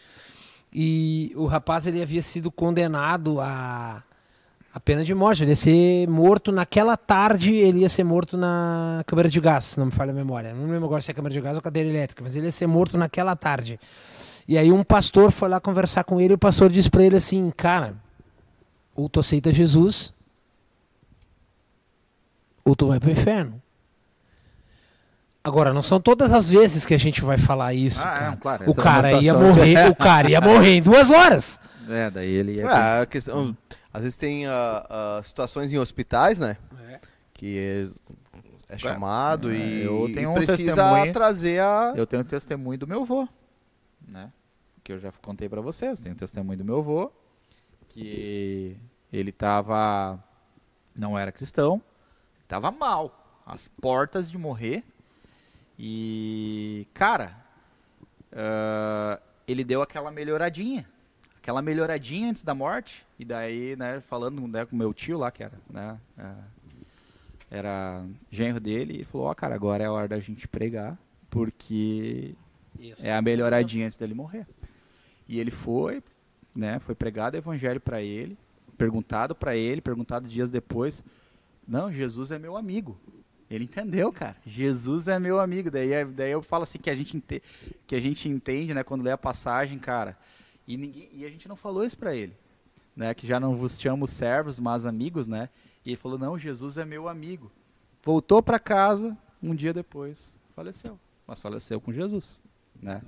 E 0.74 1.34
o 1.36 1.46
rapaz 1.46 1.86
ele 1.86 2.02
havia 2.02 2.22
sido 2.22 2.50
condenado 2.50 3.42
a, 3.42 4.04
a 4.74 4.80
pena 4.80 5.04
de 5.04 5.14
morte. 5.14 5.44
Ele 5.44 5.52
ia 5.52 5.56
ser 5.56 6.08
morto 6.08 6.52
naquela 6.52 6.96
tarde, 6.96 7.54
ele 7.54 7.80
ia 7.80 7.90
ser 7.90 8.06
morto 8.06 8.38
na 8.38 9.04
câmara 9.06 9.28
de 9.28 9.40
gás, 9.40 9.76
não 9.78 9.88
me 9.88 9.92
falha 9.92 10.12
a 10.12 10.16
memória. 10.16 10.54
Não 10.54 10.70
lembro 10.70 10.86
agora 10.86 11.02
se 11.02 11.12
é 11.12 11.14
câmara 11.14 11.34
de 11.34 11.42
gás 11.42 11.58
ou 11.58 11.62
cadeira 11.62 11.90
elétrica, 11.90 12.24
mas 12.24 12.36
ele 12.36 12.46
ia 12.46 12.52
ser 12.52 12.68
morto 12.68 12.98
naquela 12.98 13.36
tarde. 13.36 13.80
E 14.48 14.58
aí 14.58 14.72
um 14.72 14.84
pastor 14.84 15.32
foi 15.32 15.50
lá 15.50 15.60
conversar 15.60 16.06
com 16.06 16.22
ele 16.22 16.34
e 16.34 16.36
o 16.36 16.38
pastor 16.38 16.70
disse 16.70 16.90
para 16.90 17.04
ele 17.04 17.18
assim, 17.18 17.52
cara, 17.52 17.96
ou 18.96 19.10
tu 19.10 19.20
aceita 19.20 19.52
Jesus, 19.52 20.14
ou 22.64 22.76
tu 22.76 22.88
vai 22.88 23.00
pro 23.00 23.12
inferno. 23.12 23.62
Agora, 25.46 25.74
não 25.74 25.84
são 25.84 26.00
todas 26.00 26.34
as 26.34 26.50
vezes 26.50 26.86
que 26.86 26.94
a 26.94 26.98
gente 26.98 27.22
vai 27.22 27.38
falar 27.38 27.74
isso, 27.74 28.02
Ah, 28.02 28.14
cara. 28.14 28.34
é, 28.34 28.36
claro. 28.36 28.64
O 28.68 28.72
é 28.72 28.76
cara 28.76 29.12
ia 29.14 29.34
morrer, 29.34 29.90
o 29.90 29.96
cara 29.96 30.30
ia 30.30 30.42
morrer 30.42 30.78
em 30.78 30.82
duas 30.82 31.12
horas. 31.12 31.60
É, 31.88 32.10
daí 32.10 32.30
ele 32.30 32.58
ia... 32.58 32.68
Ah, 32.68 33.02
a 33.02 33.06
questão, 33.06 33.56
às 33.94 34.02
vezes 34.02 34.18
tem 34.18 34.48
ah, 34.48 34.86
ah, 34.90 35.22
situações 35.24 35.72
em 35.72 35.78
hospitais, 35.78 36.40
né? 36.40 36.58
Que 37.34 37.90
é, 38.70 38.76
é 38.76 38.78
chamado 38.78 39.52
é, 39.52 39.58
e, 39.58 39.84
eu 39.84 40.10
tenho 40.14 40.22
e 40.22 40.28
um 40.28 40.34
precisa 40.36 41.12
trazer 41.12 41.60
a. 41.60 41.94
Eu 41.98 42.08
tenho 42.08 42.24
testemunho 42.24 42.80
do 42.80 42.88
meu 42.88 43.02
avô, 43.02 43.28
né? 44.08 44.32
Que 44.82 44.94
eu 44.94 45.00
já 45.00 45.12
contei 45.22 45.50
pra 45.50 45.60
vocês. 45.60 46.00
Tenho 46.00 46.16
testemunho 46.16 46.58
do 46.58 46.64
meu 46.64 46.80
avô, 46.80 47.12
que 47.90 48.78
ele 49.12 49.34
tava, 49.34 50.18
não 50.96 51.20
era 51.20 51.30
cristão, 51.30 51.82
Tava 52.48 52.70
mal, 52.70 53.44
às 53.46 53.68
portas 53.68 54.30
de 54.30 54.38
morrer. 54.38 54.84
E, 55.78 56.88
cara, 56.94 57.46
ah, 58.36 59.20
ele 59.48 59.64
deu 59.64 59.82
aquela 59.82 60.12
melhoradinha. 60.12 60.88
Aquela 61.38 61.62
melhoradinha 61.62 62.30
antes 62.30 62.44
da 62.44 62.54
morte. 62.54 63.06
E 63.18 63.24
daí, 63.24 63.76
né, 63.76 64.02
falando 64.02 64.46
né, 64.48 64.66
com 64.66 64.76
meu 64.76 64.94
tio 64.94 65.18
lá, 65.18 65.32
que 65.32 65.44
era, 65.44 65.60
né, 65.70 66.00
ah, 66.18 66.44
era 67.50 68.06
genro 68.30 68.60
dele, 68.60 69.02
e 69.02 69.04
falou, 69.04 69.28
ó, 69.28 69.34
cara, 69.34 69.56
agora 69.56 69.84
é 69.84 69.88
a 69.88 69.92
hora 69.92 70.08
da 70.08 70.20
gente 70.20 70.48
pregar, 70.48 70.98
porque 71.30 72.34
Isso. 72.80 73.06
é 73.06 73.14
a 73.14 73.22
melhoradinha 73.22 73.86
antes 73.86 73.98
dele 73.98 74.14
morrer. 74.14 74.46
E 75.28 75.40
ele 75.40 75.52
foi, 75.52 76.04
né, 76.54 76.80
foi 76.80 76.96
pregado 76.96 77.36
o 77.36 77.38
evangelho 77.38 77.80
para 77.80 78.02
ele, 78.02 78.38
perguntado 78.78 79.34
para 79.34 79.56
ele, 79.56 79.80
perguntado 79.80 80.28
dias 80.28 80.52
depois, 80.52 81.04
não, 81.68 81.92
Jesus 81.92 82.32
é 82.32 82.38
meu 82.38 82.58
amigo. 82.58 82.98
Ele 83.50 83.66
entendeu, 83.66 84.12
cara. 84.12 84.36
Jesus 84.46 85.08
é 85.08 85.20
meu 85.20 85.40
amigo. 85.40 85.70
Daí, 85.70 85.92
é- 85.94 86.06
daí 86.06 86.32
eu 86.32 86.42
falo 86.42 86.64
assim 86.64 86.80
que 86.80 86.90
a 86.90 86.96
gente 86.96 87.16
ente- 87.18 87.44
que 87.86 87.96
a 87.96 88.00
gente 88.00 88.28
entende, 88.28 88.74
né, 88.74 88.84
quando 88.84 89.04
lê 89.04 89.12
a 89.12 89.18
passagem, 89.18 89.78
cara. 89.78 90.18
E 90.68 90.76
ninguém 90.78 91.10
e 91.14 91.26
a 91.26 91.30
gente 91.30 91.48
não 91.48 91.56
falou 91.56 91.84
isso 91.84 91.98
para 91.98 92.16
ele, 92.16 92.36
né, 92.96 93.14
que 93.14 93.28
já 93.28 93.40
não 93.40 93.56
vos 93.56 93.80
chamo 93.80 94.08
servos, 94.08 94.60
mas 94.60 94.86
amigos, 94.86 95.28
né? 95.28 95.50
E 95.86 95.90
ele 95.92 95.96
falou: 95.98 96.18
"Não, 96.18 96.38
Jesus 96.40 96.78
é 96.78 96.86
meu 96.86 97.08
amigo". 97.08 97.52
Voltou 98.04 98.42
para 98.42 98.58
casa, 98.60 99.16
um 99.42 99.54
dia 99.54 99.72
depois 99.74 100.40
faleceu, 100.56 101.00
mas 101.28 101.40
faleceu 101.40 101.80
com 101.80 101.94
Jesus, 101.94 102.42
né? 102.82 103.02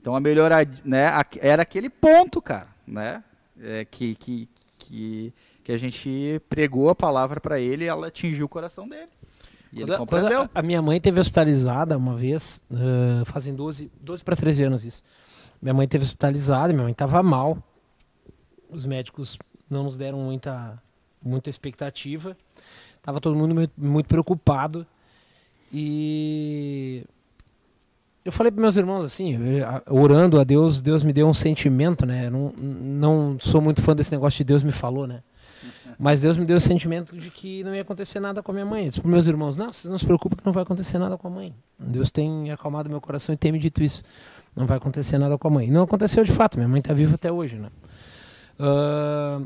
Então 0.00 0.14
a 0.14 0.20
melhorar, 0.20 0.66
né, 0.84 1.06
era 1.40 1.62
aquele 1.62 1.88
ponto, 1.88 2.40
cara, 2.42 2.68
né, 2.86 3.24
é, 3.58 3.84
que, 3.86 4.14
que, 4.16 4.48
que, 4.78 5.32
que 5.64 5.72
a 5.72 5.76
gente 5.78 6.40
pregou 6.48 6.90
a 6.90 6.94
palavra 6.94 7.40
para 7.40 7.58
ele 7.58 7.84
e 7.84 7.88
ela 7.88 8.08
atingiu 8.08 8.46
o 8.46 8.48
coração 8.48 8.86
dele. 8.88 9.10
E 9.72 9.82
ele 9.82 9.86
Quando, 9.86 9.96
quando 9.98 9.98
compreendeu. 10.22 10.42
a, 10.54 10.60
a 10.60 10.62
minha 10.62 10.80
mãe 10.80 11.00
teve 11.00 11.20
hospitalizada 11.20 11.96
uma 11.96 12.14
vez, 12.16 12.62
ah, 12.72 13.22
fazem 13.26 13.54
12, 13.54 13.90
12 14.00 14.24
para 14.24 14.34
13 14.36 14.64
anos 14.64 14.84
isso. 14.84 15.02
Minha 15.60 15.74
mãe 15.74 15.86
teve 15.88 16.04
hospitalizada, 16.04 16.72
minha 16.72 16.84
mãe 16.84 16.92
estava 16.92 17.22
mal. 17.22 17.58
Os 18.70 18.86
médicos 18.86 19.36
não 19.68 19.84
nos 19.84 19.96
deram 19.96 20.18
muita, 20.20 20.80
muita 21.24 21.50
expectativa. 21.50 22.36
Tava 23.02 23.20
todo 23.20 23.34
mundo 23.36 23.54
muito, 23.54 23.72
muito 23.76 24.06
preocupado. 24.06 24.86
E 25.72 27.04
eu 28.24 28.32
falei 28.32 28.50
para 28.50 28.60
meus 28.60 28.76
irmãos 28.76 29.04
assim, 29.04 29.60
a- 29.60 29.82
orando 29.90 30.40
a 30.40 30.44
Deus, 30.44 30.80
Deus 30.82 31.02
me 31.02 31.12
deu 31.12 31.26
um 31.28 31.34
sentimento, 31.34 32.04
né? 32.06 32.28
Não, 32.30 32.52
não 32.56 33.36
sou 33.40 33.60
muito 33.60 33.82
fã 33.82 33.94
desse 33.94 34.12
negócio 34.12 34.36
de 34.38 34.44
Deus 34.44 34.62
me 34.62 34.72
falou, 34.72 35.06
né? 35.06 35.22
Mas 35.98 36.20
Deus 36.20 36.36
me 36.36 36.44
deu 36.44 36.56
o 36.56 36.60
sentimento 36.60 37.16
de 37.16 37.30
que 37.30 37.64
não 37.64 37.74
ia 37.74 37.82
acontecer 37.82 38.20
nada 38.20 38.42
com 38.42 38.50
a 38.50 38.54
minha 38.54 38.66
mãe. 38.66 38.84
Eu 38.84 38.88
disse 38.90 39.00
para 39.00 39.10
meus 39.10 39.26
irmãos: 39.26 39.56
Não, 39.56 39.72
vocês 39.72 39.90
não 39.90 39.98
se 39.98 40.04
preocupem 40.04 40.38
que 40.38 40.46
não 40.46 40.52
vai 40.52 40.62
acontecer 40.62 40.98
nada 40.98 41.16
com 41.16 41.28
a 41.28 41.30
mãe. 41.30 41.54
Deus 41.78 42.10
tem 42.10 42.50
acalmado 42.50 42.88
meu 42.88 43.00
coração 43.00 43.34
e 43.34 43.38
tem 43.38 43.52
me 43.52 43.58
dito 43.58 43.82
isso. 43.82 44.02
Não 44.54 44.66
vai 44.66 44.76
acontecer 44.76 45.18
nada 45.18 45.36
com 45.36 45.48
a 45.48 45.50
mãe. 45.50 45.68
E 45.68 45.70
não 45.70 45.82
aconteceu 45.82 46.24
de 46.24 46.32
fato, 46.32 46.56
minha 46.56 46.68
mãe 46.68 46.80
está 46.80 46.92
viva 46.94 47.14
até 47.14 47.30
hoje, 47.30 47.56
né? 47.56 47.68
Ah, 48.58 49.40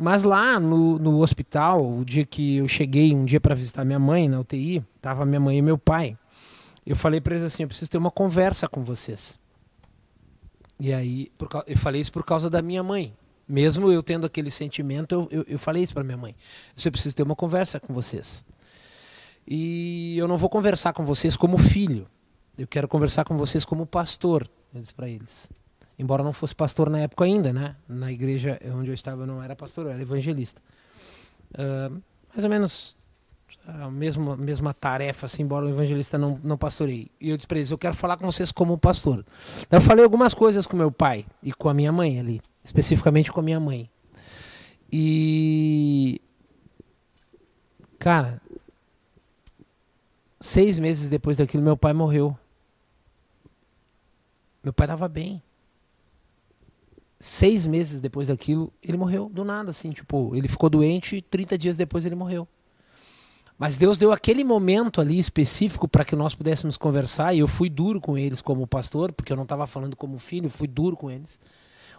mas 0.00 0.22
lá 0.22 0.60
no, 0.60 0.98
no 0.98 1.20
hospital, 1.20 1.84
o 1.84 2.04
dia 2.04 2.24
que 2.24 2.58
eu 2.58 2.68
cheguei, 2.68 3.14
um 3.14 3.24
dia 3.24 3.40
para 3.40 3.54
visitar 3.54 3.84
minha 3.84 3.98
mãe 3.98 4.28
na 4.28 4.38
UTI, 4.40 4.82
tava 5.00 5.26
minha 5.26 5.40
mãe 5.40 5.58
e 5.58 5.62
meu 5.62 5.76
pai. 5.76 6.16
Eu 6.86 6.94
falei 6.94 7.20
para 7.20 7.34
eles 7.34 7.44
assim: 7.44 7.64
Eu 7.64 7.68
preciso 7.68 7.90
ter 7.90 7.98
uma 7.98 8.10
conversa 8.10 8.68
com 8.68 8.82
vocês. 8.82 9.38
E 10.80 10.92
aí, 10.92 11.32
eu 11.66 11.76
falei 11.76 12.00
isso 12.00 12.12
por 12.12 12.24
causa 12.24 12.48
da 12.48 12.62
minha 12.62 12.82
mãe. 12.84 13.12
Mesmo 13.48 13.90
eu 13.90 14.02
tendo 14.02 14.26
aquele 14.26 14.50
sentimento, 14.50 15.14
eu, 15.14 15.28
eu, 15.30 15.44
eu 15.48 15.58
falei 15.58 15.82
isso 15.82 15.94
para 15.94 16.04
minha 16.04 16.16
mãe. 16.16 16.36
Eu 16.84 16.92
preciso 16.92 17.16
ter 17.16 17.22
uma 17.22 17.34
conversa 17.34 17.80
com 17.80 17.94
vocês. 17.94 18.44
E 19.46 20.18
eu 20.18 20.28
não 20.28 20.36
vou 20.36 20.50
conversar 20.50 20.92
com 20.92 21.04
vocês 21.04 21.36
como 21.36 21.56
filho. 21.56 22.06
Eu 22.58 22.66
quero 22.66 22.86
conversar 22.86 23.24
com 23.24 23.36
vocês 23.38 23.64
como 23.64 23.86
pastor. 23.86 24.48
Eu 24.74 24.80
disse 24.80 24.92
para 24.92 25.08
eles. 25.08 25.50
Embora 25.98 26.22
não 26.22 26.32
fosse 26.32 26.54
pastor 26.54 26.90
na 26.90 27.00
época 27.00 27.24
ainda, 27.24 27.52
né? 27.52 27.74
Na 27.88 28.12
igreja 28.12 28.60
onde 28.74 28.90
eu 28.90 28.94
estava 28.94 29.22
eu 29.22 29.26
não 29.26 29.42
era 29.42 29.56
pastor, 29.56 29.86
eu 29.86 29.92
era 29.92 30.02
evangelista. 30.02 30.60
Ah, 31.54 31.90
mais 32.34 32.44
ou 32.44 32.50
menos 32.50 32.97
a 33.66 33.90
mesma, 33.90 34.36
mesma 34.36 34.72
tarefa, 34.72 35.26
assim, 35.26 35.42
embora 35.42 35.66
o 35.66 35.68
evangelista 35.68 36.16
não, 36.16 36.38
não 36.42 36.56
pastorei. 36.56 37.10
E 37.20 37.30
eu 37.30 37.36
disse 37.36 37.72
eu 37.72 37.78
quero 37.78 37.94
falar 37.94 38.16
com 38.16 38.24
vocês 38.24 38.50
como 38.50 38.78
pastor. 38.78 39.24
Eu 39.70 39.80
falei 39.80 40.04
algumas 40.04 40.32
coisas 40.32 40.66
com 40.66 40.76
meu 40.76 40.90
pai 40.90 41.26
e 41.42 41.52
com 41.52 41.68
a 41.68 41.74
minha 41.74 41.92
mãe 41.92 42.18
ali, 42.18 42.40
especificamente 42.64 43.30
com 43.30 43.40
a 43.40 43.42
minha 43.42 43.60
mãe. 43.60 43.90
E. 44.90 46.20
Cara, 47.98 48.40
seis 50.40 50.78
meses 50.78 51.08
depois 51.08 51.36
daquilo, 51.36 51.62
meu 51.62 51.76
pai 51.76 51.92
morreu. 51.92 52.36
Meu 54.62 54.72
pai 54.72 54.86
estava 54.86 55.08
bem. 55.08 55.42
Seis 57.20 57.66
meses 57.66 58.00
depois 58.00 58.28
daquilo, 58.28 58.72
ele 58.82 58.96
morreu 58.96 59.28
do 59.28 59.44
nada, 59.44 59.70
assim, 59.70 59.90
tipo, 59.90 60.34
ele 60.36 60.46
ficou 60.46 60.70
doente 60.70 61.16
e 61.16 61.22
30 61.22 61.58
dias 61.58 61.76
depois 61.76 62.06
ele 62.06 62.14
morreu. 62.14 62.46
Mas 63.58 63.76
Deus 63.76 63.98
deu 63.98 64.12
aquele 64.12 64.44
momento 64.44 65.00
ali 65.00 65.18
específico 65.18 65.88
para 65.88 66.04
que 66.04 66.14
nós 66.14 66.32
pudéssemos 66.32 66.76
conversar 66.76 67.34
e 67.34 67.40
eu 67.40 67.48
fui 67.48 67.68
duro 67.68 68.00
com 68.00 68.16
eles 68.16 68.40
como 68.40 68.66
pastor, 68.68 69.12
porque 69.12 69.32
eu 69.32 69.36
não 69.36 69.42
estava 69.42 69.66
falando 69.66 69.96
como 69.96 70.16
filho, 70.18 70.48
fui 70.48 70.68
duro 70.68 70.96
com 70.96 71.10
eles. 71.10 71.40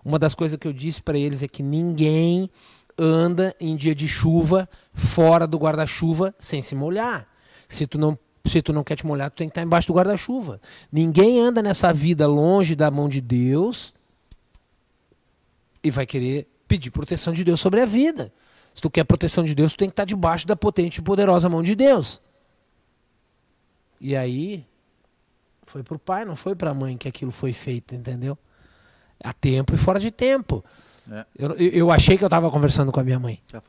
Uma 0.03 0.17
das 0.17 0.33
coisas 0.33 0.57
que 0.57 0.65
eu 0.65 0.71
disse 0.71 1.03
para 1.03 1.17
eles 1.17 1.43
é 1.43 1.47
que 1.49 1.61
ninguém 1.61 2.49
anda 2.97 3.53
em 3.59 3.75
dia 3.75 3.93
de 3.93 4.07
chuva 4.07 4.69
fora 4.93 5.45
do 5.45 5.57
guarda-chuva 5.57 6.33
sem 6.39 6.61
se 6.61 6.75
molhar. 6.75 7.27
Se 7.67 7.85
tu 7.85 7.97
não 7.97 8.17
se 8.45 8.61
tu 8.61 8.73
não 8.73 8.83
quer 8.83 8.95
te 8.95 9.05
molhar, 9.05 9.29
tu 9.29 9.35
tem 9.35 9.47
que 9.47 9.51
estar 9.51 9.61
embaixo 9.61 9.87
do 9.87 9.93
guarda-chuva. 9.93 10.59
Ninguém 10.91 11.39
anda 11.39 11.61
nessa 11.61 11.93
vida 11.93 12.25
longe 12.25 12.73
da 12.73 12.89
mão 12.89 13.07
de 13.07 13.21
Deus 13.21 13.93
e 15.83 15.91
vai 15.91 16.05
querer 16.05 16.47
pedir 16.67 16.89
proteção 16.89 17.33
de 17.33 17.43
Deus 17.43 17.59
sobre 17.59 17.81
a 17.81 17.85
vida. 17.85 18.33
Se 18.73 18.81
tu 18.81 18.89
quer 18.89 19.03
proteção 19.03 19.43
de 19.43 19.53
Deus, 19.53 19.73
tu 19.73 19.77
tem 19.77 19.89
que 19.89 19.93
estar 19.93 20.05
debaixo 20.05 20.47
da 20.47 20.55
potente 20.55 20.97
e 20.97 21.01
poderosa 21.01 21.49
mão 21.49 21.61
de 21.61 21.75
Deus. 21.75 22.21
E 23.99 24.15
aí 24.15 24.65
foi 25.65 25.83
pro 25.83 25.99
pai, 25.99 26.25
não 26.25 26.35
foi 26.35 26.55
pra 26.55 26.73
mãe 26.73 26.97
que 26.97 27.07
aquilo 27.07 27.31
foi 27.31 27.53
feito, 27.53 27.93
entendeu? 27.93 28.37
A 29.23 29.33
tempo 29.33 29.75
e 29.75 29.77
fora 29.77 29.99
de 29.99 30.11
tempo. 30.11 30.63
É. 31.11 31.25
Eu, 31.37 31.53
eu, 31.53 31.91
achei 31.91 32.17
que 32.17 32.23
eu 32.23 32.27
estava 32.27 32.49
conversando 32.51 32.91
com 32.91 32.99
a 32.99 33.03
minha 33.03 33.19
mãe. 33.19 33.41
Tá 33.47 33.61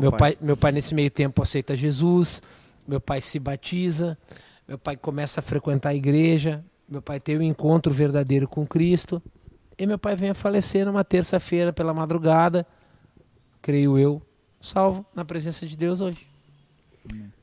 Meu 0.00 0.12
pai, 0.12 0.38
meu 0.40 0.56
pai 0.56 0.72
nesse 0.72 0.94
meio 0.94 1.10
tempo 1.10 1.42
aceita 1.42 1.76
Jesus, 1.76 2.42
meu 2.86 3.00
pai 3.00 3.20
se 3.20 3.38
batiza, 3.38 4.16
meu 4.66 4.78
pai 4.78 4.96
começa 4.96 5.40
a 5.40 5.42
frequentar 5.42 5.90
a 5.90 5.94
igreja, 5.94 6.64
meu 6.88 7.02
pai 7.02 7.18
tem 7.18 7.38
um 7.38 7.42
encontro 7.42 7.92
verdadeiro 7.92 8.48
com 8.48 8.66
Cristo, 8.66 9.22
e 9.76 9.86
meu 9.86 9.98
pai 9.98 10.16
vem 10.16 10.30
a 10.30 10.34
falecer 10.34 10.86
numa 10.86 11.04
terça-feira 11.04 11.72
pela 11.72 11.92
madrugada, 11.92 12.66
creio 13.60 13.98
eu, 13.98 14.22
salvo 14.66 15.06
na 15.14 15.24
presença 15.24 15.66
de 15.66 15.76
Deus 15.76 16.00
hoje. 16.00 16.26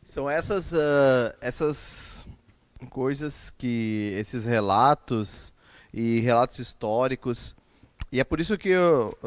São 0.04 0.30
essas, 0.30 0.74
ah, 0.74 1.34
essas 1.40 2.28
coisas 2.90 3.54
que. 3.58 4.14
esses 4.20 4.46
relatos 4.46 5.54
e 5.94 6.20
relatos 6.20 6.60
históricos. 6.60 7.56
E 8.12 8.20
é 8.20 8.24
por 8.24 8.40
isso 8.40 8.58
que 8.58 8.70
eu 8.70 9.18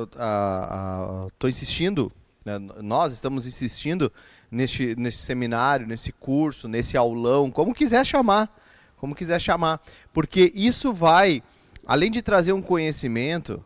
estou 1.29 1.51
insistindo, 1.51 2.13
né, 2.45 2.59
nós 2.59 3.13
estamos 3.13 3.47
insistindo 3.47 4.13
neste, 4.51 4.95
neste 4.95 5.23
seminário, 5.23 5.87
nesse 5.87 6.13
curso, 6.13 6.69
nesse 6.69 6.97
aulão, 6.97 7.51
como 7.51 7.75
quiser 7.75 8.05
chamar. 8.05 8.49
Como 8.97 9.15
quiser 9.15 9.41
chamar. 9.41 9.81
Porque 10.13 10.53
isso 10.55 10.93
vai, 10.93 11.43
além 11.87 12.11
de 12.11 12.23
trazer 12.23 12.53
um 12.53 12.63
conhecimento, 12.63 13.63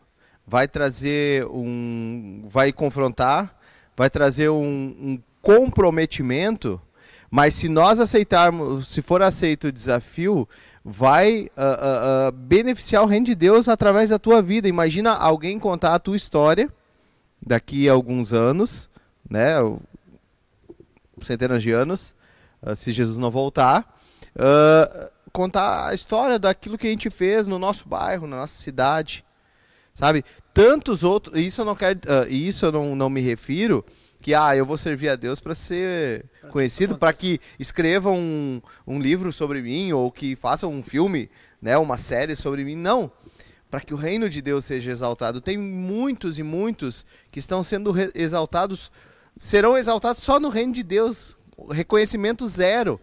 vai 0.47 0.67
trazer 0.67 1.47
um. 1.47 2.47
vai 2.49 2.73
confrontar, 2.73 3.55
vai 3.97 4.09
trazer 4.09 4.49
um, 4.49 4.95
um 5.01 5.19
comprometimento, 5.43 6.81
mas 7.31 7.55
se 7.55 7.69
nós 7.69 8.01
aceitarmos, 8.01 8.89
se 8.89 9.03
for 9.03 9.23
aceito 9.23 9.69
o 9.69 9.73
desafio, 9.73 10.49
vai 10.85 11.51
ah, 11.57 12.29
ah, 12.29 12.31
beneficiar 12.33 13.03
o 13.03 13.07
reino 13.07 13.27
de 13.27 13.35
Deus 13.35 13.69
através 13.69 14.11
da 14.11 14.19
tua 14.19 14.43
vida. 14.43 14.69
Imagina 14.69 15.13
alguém 15.13 15.59
contar 15.59 15.95
a 15.95 15.99
tua 15.99 16.17
história 16.17 16.69
daqui 17.45 17.89
a 17.89 17.93
alguns 17.93 18.33
anos, 18.33 18.89
né, 19.29 19.55
centenas 21.23 21.63
de 21.63 21.71
anos, 21.71 22.15
ah, 22.63 22.75
se 22.75 22.93
Jesus 22.93 23.19
não 23.19 23.31
voltar, 23.31 23.99
contar 25.33 25.89
a 25.89 25.95
história 25.95 26.39
daquilo 26.39 26.79
que 26.79 26.87
a 26.87 26.91
gente 26.91 27.11
fez 27.11 27.47
no 27.47 27.59
nosso 27.59 27.89
bairro, 27.89 28.27
na 28.27 28.39
nossa 28.39 28.57
cidade, 28.57 29.25
sabe? 29.93 30.25
Tantos 30.53 31.03
outros, 31.03 31.41
isso 31.41 31.61
eu 31.61 31.65
não 31.65 31.75
quero, 31.75 32.01
ah, 32.07 32.27
isso 32.29 32.67
eu 32.67 32.73
não, 32.73 32.97
não 32.97 33.11
me 33.11 33.21
refiro 33.21 33.85
que 34.23 34.35
ah, 34.35 34.55
eu 34.55 34.67
vou 34.67 34.77
servir 34.77 35.09
a 35.09 35.17
Deus 35.17 35.41
para 35.41 35.55
ser 35.55 36.27
Pra 36.41 36.51
conhecido, 36.51 36.99
para 36.99 37.13
que 37.13 37.41
escrevam 37.59 38.19
um, 38.19 38.63
um 38.87 39.01
livro 39.01 39.33
sobre 39.33 39.63
mim 39.63 39.93
ou 39.93 40.11
que 40.11 40.37
façam 40.37 40.71
um 40.71 40.83
filme, 40.83 41.31
né, 41.61 41.77
uma 41.79 41.97
série 41.97 42.37
sobre 42.37 42.65
mim, 42.65 42.77
não. 42.77 43.11
Para 43.71 43.81
que 43.81 43.95
o 43.95 43.97
reino 43.97 44.29
de 44.29 44.43
Deus 44.43 44.65
seja 44.65 44.91
exaltado. 44.91 45.41
Tem 45.41 45.57
muitos 45.57 46.39
e 46.39 46.43
muitos 46.43 47.07
que 47.31 47.39
estão 47.39 47.63
sendo 47.63 47.95
exaltados, 48.15 48.91
serão 49.39 49.79
exaltados 49.79 50.23
só 50.23 50.39
no 50.39 50.49
reino 50.49 50.73
de 50.73 50.83
Deus, 50.83 51.39
reconhecimento 51.71 52.47
zero, 52.47 53.01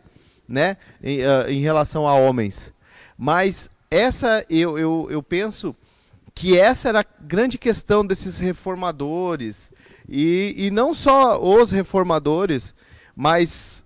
né, 0.48 0.78
em, 1.02 1.22
uh, 1.22 1.50
em 1.50 1.62
relação 1.62 2.08
a 2.08 2.14
homens. 2.14 2.74
Mas 3.18 3.70
essa, 3.90 4.46
eu, 4.50 4.78
eu, 4.78 5.08
eu 5.10 5.24
penso 5.24 5.76
que 6.38 6.56
essa 6.56 6.90
era 6.90 7.00
a 7.00 7.06
grande 7.20 7.58
questão 7.58 8.06
desses 8.06 8.38
reformadores, 8.38 9.72
e, 10.08 10.54
e 10.56 10.70
não 10.70 10.94
só 10.94 11.42
os 11.42 11.72
reformadores, 11.72 12.76
mas 13.16 13.84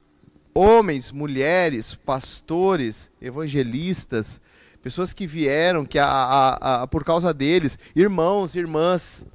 homens, 0.54 1.14
mulheres, 1.14 1.96
pastores, 1.96 3.10
evangelistas, 3.22 4.42
pessoas 4.82 5.14
que 5.14 5.26
vieram, 5.26 5.86
que 5.86 5.98
a, 5.98 6.06
a, 6.06 6.82
a, 6.84 6.88
por 6.88 7.06
causa 7.06 7.34
deles, 7.34 7.80
irmãos, 7.96 8.54
irmãs, 8.54 9.26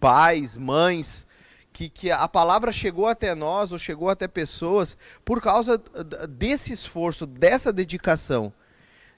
pais, 0.00 0.56
mães, 0.56 1.26
que, 1.74 1.90
que 1.90 2.10
a 2.10 2.26
palavra 2.26 2.72
chegou 2.72 3.06
até 3.06 3.34
nós 3.34 3.70
ou 3.70 3.78
chegou 3.78 4.08
até 4.08 4.26
pessoas 4.26 4.96
por 5.26 5.42
causa 5.42 5.76
desse 6.26 6.72
esforço, 6.72 7.26
dessa 7.26 7.70
dedicação 7.70 8.50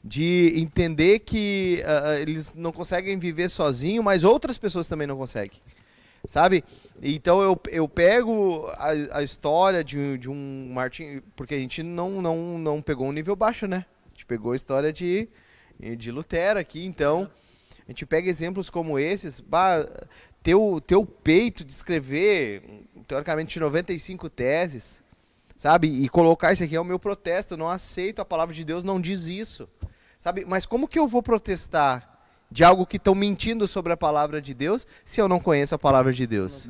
de 0.06 0.52
entender 0.56 1.18
que 1.18 1.82
uh, 1.84 2.20
eles 2.20 2.54
não 2.54 2.70
conseguem 2.70 3.18
viver 3.18 3.48
sozinho, 3.48 4.04
mas 4.04 4.22
outras 4.22 4.56
pessoas 4.56 4.86
também 4.86 5.04
não 5.04 5.16
conseguem. 5.16 5.58
Sabe? 6.28 6.64
Então 7.02 7.42
eu, 7.42 7.60
eu 7.70 7.88
pego 7.88 8.68
a, 8.74 9.18
a 9.18 9.22
história 9.22 9.82
de, 9.82 10.16
de 10.18 10.30
um 10.30 10.70
Martin. 10.72 11.22
Porque 11.34 11.54
a 11.54 11.58
gente 11.58 11.82
não, 11.82 12.22
não, 12.22 12.58
não 12.58 12.80
pegou 12.80 13.08
um 13.08 13.12
nível 13.12 13.34
baixo, 13.34 13.66
né? 13.66 13.84
A 14.06 14.08
gente 14.14 14.26
pegou 14.26 14.52
a 14.52 14.56
história 14.56 14.92
de, 14.92 15.28
de 15.98 16.10
Lutero 16.12 16.60
aqui, 16.60 16.84
então. 16.86 17.28
A 17.88 17.90
gente 17.90 18.06
pega 18.06 18.28
exemplos 18.28 18.70
como 18.70 18.98
esses, 18.98 19.40
bah, 19.40 19.86
ter 20.42 20.54
o 20.54 21.06
peito 21.06 21.64
de 21.64 21.72
escrever, 21.72 22.62
teoricamente, 23.06 23.60
95 23.60 24.28
teses, 24.28 25.00
sabe? 25.56 25.88
E 25.88 26.08
colocar 26.08 26.52
isso 26.52 26.64
aqui 26.64 26.76
é 26.76 26.80
o 26.80 26.84
meu 26.84 26.98
protesto, 26.98 27.54
eu 27.54 27.58
não 27.58 27.68
aceito, 27.68 28.20
a 28.20 28.24
palavra 28.24 28.54
de 28.54 28.64
Deus 28.64 28.82
não 28.84 29.00
diz 29.00 29.26
isso. 29.26 29.68
Sabe? 30.26 30.44
Mas 30.44 30.66
como 30.66 30.88
que 30.88 30.98
eu 30.98 31.06
vou 31.06 31.22
protestar 31.22 32.18
de 32.50 32.64
algo 32.64 32.84
que 32.84 32.96
estão 32.96 33.14
mentindo 33.14 33.64
sobre 33.68 33.92
a 33.92 33.96
palavra 33.96 34.42
de 34.42 34.52
Deus 34.54 34.84
se 35.04 35.20
eu 35.20 35.28
não 35.28 35.38
conheço 35.38 35.76
a 35.76 35.78
palavra 35.78 36.12
de 36.12 36.26
Deus? 36.26 36.66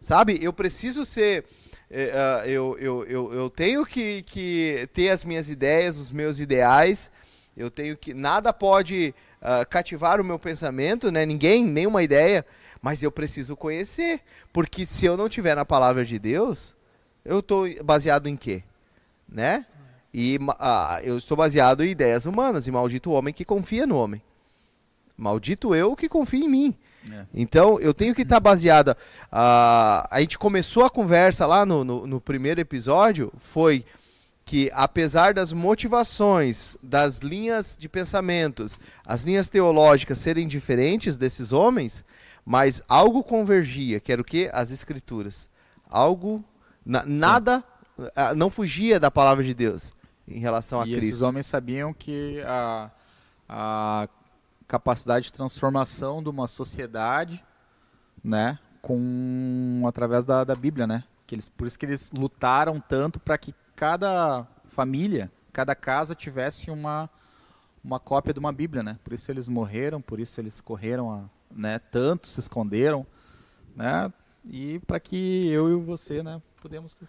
Sabe? 0.00 0.38
Eu 0.40 0.52
preciso 0.52 1.04
ser. 1.04 1.44
Uh, 1.90 2.46
eu, 2.46 2.78
eu, 2.78 3.04
eu, 3.06 3.34
eu 3.34 3.50
tenho 3.50 3.84
que, 3.84 4.22
que 4.22 4.88
ter 4.92 5.10
as 5.10 5.24
minhas 5.24 5.50
ideias, 5.50 5.98
os 5.98 6.12
meus 6.12 6.38
ideais. 6.38 7.10
Eu 7.56 7.68
tenho 7.68 7.96
que. 7.96 8.14
Nada 8.14 8.52
pode 8.52 9.12
uh, 9.42 9.68
cativar 9.68 10.20
o 10.20 10.24
meu 10.24 10.38
pensamento, 10.38 11.10
né? 11.10 11.26
Ninguém, 11.26 11.66
nenhuma 11.66 12.00
ideia. 12.00 12.46
Mas 12.80 13.02
eu 13.02 13.10
preciso 13.10 13.56
conhecer. 13.56 14.20
Porque 14.52 14.86
se 14.86 15.04
eu 15.04 15.16
não 15.16 15.28
tiver 15.28 15.56
na 15.56 15.64
palavra 15.64 16.04
de 16.04 16.16
Deus, 16.16 16.76
eu 17.24 17.40
estou 17.40 17.66
baseado 17.82 18.28
em 18.28 18.36
quê? 18.36 18.62
Né? 19.28 19.66
E 20.16 20.38
ah, 20.60 21.00
eu 21.02 21.18
estou 21.18 21.36
baseado 21.36 21.82
em 21.82 21.90
ideias 21.90 22.24
humanas, 22.24 22.68
e 22.68 22.70
maldito 22.70 23.10
o 23.10 23.14
homem 23.14 23.34
que 23.34 23.44
confia 23.44 23.84
no 23.84 23.96
homem. 23.96 24.22
Maldito 25.16 25.74
eu 25.74 25.96
que 25.96 26.08
confia 26.08 26.44
em 26.44 26.48
mim. 26.48 26.74
É. 27.10 27.26
Então, 27.34 27.80
eu 27.80 27.92
tenho 27.92 28.14
que 28.14 28.22
estar 28.22 28.36
tá 28.36 28.40
baseada. 28.40 28.96
Ah, 29.30 30.06
a 30.08 30.20
gente 30.20 30.38
começou 30.38 30.84
a 30.84 30.90
conversa 30.90 31.44
lá 31.46 31.66
no, 31.66 31.82
no, 31.82 32.06
no, 32.06 32.20
primeiro 32.20 32.60
episódio, 32.60 33.32
foi 33.36 33.84
que 34.44 34.70
apesar 34.72 35.34
das 35.34 35.52
motivações, 35.52 36.76
das 36.80 37.18
linhas 37.18 37.76
de 37.76 37.88
pensamentos, 37.88 38.78
as 39.04 39.24
linhas 39.24 39.48
teológicas 39.48 40.18
serem 40.18 40.46
diferentes 40.46 41.16
desses 41.16 41.52
homens, 41.52 42.04
mas 42.46 42.84
algo 42.88 43.24
convergia, 43.24 43.98
que 43.98 44.12
era 44.12 44.22
o 44.22 44.24
que? 44.24 44.48
As 44.52 44.70
escrituras. 44.70 45.48
Algo, 45.90 46.44
na, 46.86 47.04
nada, 47.04 47.64
ah, 48.14 48.32
não 48.32 48.48
fugia 48.48 49.00
da 49.00 49.10
palavra 49.10 49.42
de 49.42 49.52
Deus 49.52 49.92
em 50.26 50.38
relação 50.38 50.80
a 50.80 50.86
e 50.86 50.90
Cristo. 50.90 51.06
esses 51.06 51.22
homens 51.22 51.46
sabiam 51.46 51.92
que 51.92 52.40
a, 52.46 52.90
a 53.48 54.08
capacidade 54.66 55.26
de 55.26 55.32
transformação 55.32 56.22
de 56.22 56.28
uma 56.28 56.48
sociedade, 56.48 57.44
né, 58.22 58.58
com 58.80 59.84
através 59.86 60.24
da, 60.24 60.44
da 60.44 60.54
Bíblia, 60.54 60.86
né? 60.86 61.04
Que 61.26 61.34
eles, 61.34 61.48
por 61.48 61.66
isso 61.66 61.78
que 61.78 61.86
eles 61.86 62.12
lutaram 62.12 62.80
tanto 62.80 63.18
para 63.18 63.38
que 63.38 63.54
cada 63.74 64.46
família, 64.66 65.30
cada 65.52 65.74
casa 65.74 66.14
tivesse 66.14 66.70
uma 66.70 67.08
uma 67.82 68.00
cópia 68.00 68.32
de 68.32 68.40
uma 68.40 68.50
Bíblia, 68.50 68.82
né? 68.82 68.98
Por 69.04 69.12
isso 69.12 69.30
eles 69.30 69.46
morreram, 69.46 70.00
por 70.00 70.18
isso 70.18 70.40
eles 70.40 70.60
correram, 70.60 71.10
a, 71.10 71.24
né? 71.54 71.78
Tanto 71.78 72.28
se 72.28 72.40
esconderam, 72.40 73.06
né? 73.76 74.10
E 74.44 74.78
para 74.80 74.98
que 74.98 75.48
eu 75.48 75.70
e 75.70 75.82
você, 75.82 76.22
né, 76.22 76.40
podemos 76.60 77.00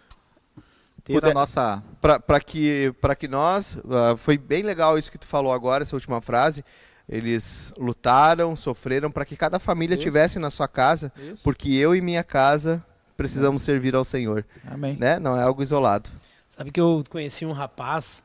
ter 1.05 1.13
Puder, 1.13 1.31
a 1.31 1.33
nossa 1.33 1.83
para 2.01 2.39
que 2.39 2.91
para 2.99 3.15
que 3.15 3.27
nós 3.27 3.75
uh, 3.75 4.17
foi 4.17 4.37
bem 4.39 4.63
legal 4.63 4.97
isso 4.97 5.11
que 5.11 5.19
tu 5.19 5.27
falou 5.27 5.53
agora 5.53 5.83
essa 5.83 5.95
última 5.95 6.19
frase 6.19 6.65
eles 7.07 7.71
lutaram 7.77 8.55
sofreram 8.55 9.11
para 9.11 9.23
que 9.23 9.37
cada 9.37 9.59
família 9.59 9.93
isso. 9.93 10.01
tivesse 10.01 10.39
na 10.39 10.49
sua 10.49 10.67
casa 10.67 11.13
isso. 11.15 11.43
porque 11.43 11.71
eu 11.71 11.95
e 11.95 12.01
minha 12.01 12.23
casa 12.23 12.83
precisamos 13.15 13.61
Amém. 13.61 13.65
servir 13.65 13.95
ao 13.95 14.03
Senhor 14.03 14.43
Amém. 14.67 14.97
né 14.99 15.19
não 15.19 15.39
é 15.39 15.43
algo 15.43 15.61
isolado 15.61 16.09
sabe 16.49 16.71
que 16.71 16.81
eu 16.81 17.03
conheci 17.07 17.45
um 17.45 17.51
rapaz 17.51 18.23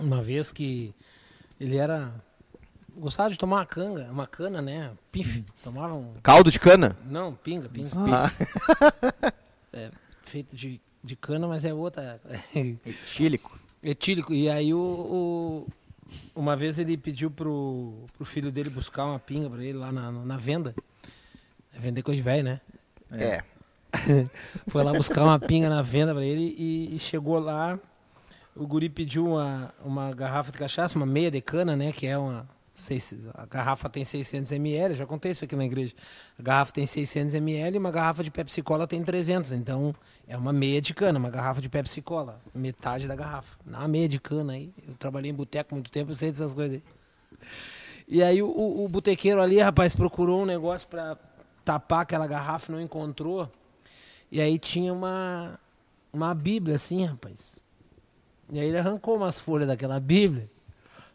uma 0.00 0.22
vez 0.22 0.50
que 0.50 0.94
ele 1.60 1.76
era 1.76 2.10
gostava 2.96 3.28
de 3.28 3.36
tomar 3.36 3.56
uma 3.56 3.66
canga 3.66 4.08
uma 4.10 4.26
cana 4.26 4.62
né 4.62 4.92
pife 5.10 5.40
hum. 5.40 5.44
tomava 5.62 5.94
um 5.94 6.14
caldo 6.22 6.50
de 6.50 6.58
cana 6.58 6.96
não 7.04 7.34
pinga 7.34 7.68
pinga 7.68 7.90
ah. 7.98 9.32
é, 9.74 9.90
feito 10.22 10.56
de 10.56 10.80
de 11.02 11.16
cana, 11.16 11.46
mas 11.48 11.64
é 11.64 11.74
outra. 11.74 12.20
Etílico. 12.54 13.58
Etílico. 13.82 14.32
E 14.32 14.48
aí 14.48 14.72
o, 14.72 14.78
o, 14.78 15.68
uma 16.34 16.56
vez 16.56 16.78
ele 16.78 16.96
pediu 16.96 17.30
pro, 17.30 18.04
pro 18.16 18.24
filho 18.24 18.52
dele 18.52 18.70
buscar 18.70 19.04
uma 19.04 19.18
pinga 19.18 19.50
para 19.50 19.64
ele 19.64 19.78
lá 19.78 19.90
na, 19.90 20.12
na 20.12 20.36
venda. 20.36 20.74
É 21.74 21.78
vender 21.78 22.02
coisa 22.02 22.16
de 22.16 22.22
velho, 22.22 22.44
né? 22.44 22.60
É. 23.10 23.42
Foi 24.68 24.82
lá 24.84 24.92
buscar 24.92 25.22
uma 25.24 25.38
pinga 25.38 25.68
na 25.68 25.82
venda 25.82 26.14
para 26.14 26.24
ele 26.24 26.54
e, 26.56 26.94
e, 26.94 26.98
chegou 26.98 27.38
lá. 27.38 27.78
O 28.54 28.66
guri 28.66 28.88
pediu 28.88 29.26
uma, 29.26 29.74
uma 29.82 30.12
garrafa 30.12 30.52
de 30.52 30.58
cachaça, 30.58 30.96
uma 30.96 31.06
meia 31.06 31.30
de 31.30 31.40
cana, 31.40 31.74
né? 31.74 31.92
Que 31.92 32.06
é 32.06 32.16
uma, 32.16 32.46
Seis, 32.74 33.28
a 33.34 33.44
garrafa 33.44 33.86
tem 33.90 34.02
600 34.02 34.50
ml, 34.52 34.94
já 34.94 35.04
contei 35.04 35.32
isso 35.32 35.44
aqui 35.44 35.54
na 35.54 35.64
igreja. 35.64 35.94
A 36.38 36.42
garrafa 36.42 36.72
tem 36.72 36.86
600 36.86 37.34
ml 37.34 37.76
uma 37.76 37.90
garrafa 37.90 38.24
de 38.24 38.30
Pepsi 38.30 38.62
Cola 38.62 38.86
tem 38.86 39.02
300. 39.04 39.52
Então 39.52 39.94
é 40.26 40.36
uma 40.38 40.54
meia 40.54 40.80
de 40.80 40.94
cana, 40.94 41.18
uma 41.18 41.28
garrafa 41.28 41.60
de 41.60 41.68
Pepsi 41.68 42.00
Cola, 42.00 42.40
metade 42.54 43.06
da 43.06 43.14
garrafa. 43.14 43.58
Na 43.66 43.86
meia 43.86 44.08
de 44.08 44.18
cana 44.18 44.54
aí. 44.54 44.72
Eu 44.88 44.94
trabalhei 44.94 45.30
em 45.30 45.34
boteco 45.34 45.74
muito 45.74 45.90
tempo, 45.90 46.12
eu 46.12 46.14
sei 46.14 46.30
dessas 46.30 46.54
coisas 46.54 46.76
aí. 46.76 46.82
E 48.08 48.22
aí 48.22 48.42
o, 48.42 48.48
o, 48.48 48.84
o 48.84 48.88
botequeiro 48.88 49.42
ali, 49.42 49.58
rapaz, 49.60 49.94
procurou 49.94 50.42
um 50.42 50.46
negócio 50.46 50.88
para 50.88 51.18
tapar 51.62 52.02
aquela 52.02 52.26
garrafa, 52.26 52.72
não 52.72 52.80
encontrou. 52.80 53.50
E 54.30 54.40
aí 54.40 54.58
tinha 54.58 54.94
uma, 54.94 55.60
uma 56.10 56.34
Bíblia 56.34 56.76
assim, 56.76 57.04
rapaz. 57.04 57.62
E 58.50 58.58
aí 58.58 58.66
ele 58.66 58.78
arrancou 58.78 59.16
umas 59.16 59.38
folhas 59.38 59.68
daquela 59.68 60.00
Bíblia, 60.00 60.50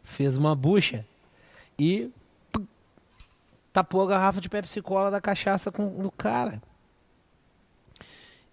fez 0.04 0.36
uma 0.36 0.54
bucha 0.54 1.04
e 1.78 2.10
tapou 3.72 4.02
a 4.02 4.06
garrafa 4.06 4.40
de 4.40 4.48
Pepsi 4.48 4.82
Cola 4.82 5.10
da 5.10 5.20
cachaça 5.20 5.70
com, 5.70 6.02
do 6.02 6.10
cara. 6.10 6.60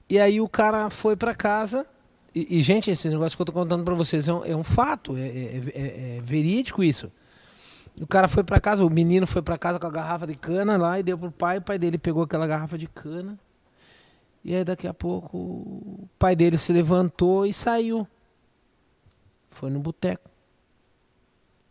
E 0.08 0.20
aí 0.20 0.40
o 0.40 0.48
cara 0.48 0.90
foi 0.90 1.16
para 1.16 1.34
casa. 1.34 1.88
E, 2.34 2.60
e, 2.60 2.62
gente, 2.62 2.92
esse 2.92 3.10
negócio 3.10 3.36
que 3.36 3.42
eu 3.42 3.46
tô 3.46 3.54
contando 3.54 3.84
para 3.84 3.96
vocês 3.96 4.28
é 4.28 4.34
um, 4.34 4.46
é 4.46 4.56
um 4.56 4.64
fato, 4.64 5.18
é, 5.18 5.22
é, 5.22 5.64
é, 5.74 6.18
é, 6.18 6.22
verídico 6.22 6.84
isso. 6.84 7.12
O 8.00 8.06
cara 8.06 8.28
foi 8.28 8.44
para 8.44 8.60
casa, 8.60 8.84
o 8.84 8.90
menino 8.90 9.26
foi 9.26 9.42
para 9.42 9.58
casa 9.58 9.80
com 9.80 9.88
a 9.88 9.90
garrafa 9.90 10.28
de 10.28 10.36
cana 10.36 10.78
lá 10.78 11.00
e 11.00 11.04
deu 11.04 11.18
pro 11.18 11.32
pai. 11.32 11.58
O 11.58 11.62
pai 11.62 11.80
dele 11.80 11.98
pegou 11.98 12.24
aquela 12.24 12.46
garrafa 12.46 12.78
de 12.78 12.88
cana. 12.88 13.40
E 14.44 14.54
aí 14.54 14.64
daqui 14.64 14.88
a 14.88 14.94
pouco 14.94 15.38
o 15.38 16.10
pai 16.20 16.36
dele 16.36 16.58
se 16.58 16.72
levantou 16.72 17.46
e 17.46 17.54
saiu. 17.54 18.06
Foi 19.50 19.72
no 19.72 19.80
boteco. 19.80 20.30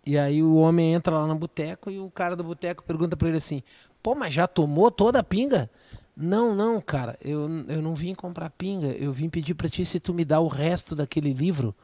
E 0.06 0.18
aí 0.18 0.42
o 0.42 0.56
homem 0.56 0.94
entra 0.94 1.18
lá 1.18 1.26
no 1.26 1.34
boteco 1.34 1.90
e 1.90 1.98
o 1.98 2.10
cara 2.10 2.36
do 2.36 2.44
boteco 2.44 2.82
pergunta 2.84 3.16
para 3.16 3.28
ele 3.28 3.38
assim: 3.38 3.62
"Pô, 4.02 4.14
mas 4.14 4.34
já 4.34 4.46
tomou 4.46 4.90
toda 4.90 5.18
a 5.18 5.24
pinga?" 5.24 5.70
"Não, 6.16 6.54
não, 6.54 6.80
cara, 6.80 7.18
eu, 7.22 7.48
eu 7.68 7.82
não 7.82 7.94
vim 7.94 8.14
comprar 8.14 8.50
pinga, 8.50 8.88
eu 8.88 9.12
vim 9.12 9.28
pedir 9.28 9.54
para 9.54 9.68
ti 9.68 9.84
se 9.84 9.98
tu 9.98 10.12
me 10.12 10.24
dá 10.24 10.40
o 10.40 10.48
resto 10.48 10.94
daquele 10.94 11.32
livro 11.32 11.74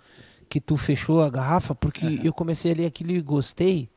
que 0.49 0.61
tu 0.61 0.77
fechou 0.77 1.23
a 1.23 1.31
garrafa, 1.31 1.75
porque 1.75 2.21
eu 2.23 2.33
comecei 2.33 2.73
a 2.73 2.75
ler 2.75 2.87
aquilo 2.87 3.13
e 3.13 3.21
gostei." 3.21 3.89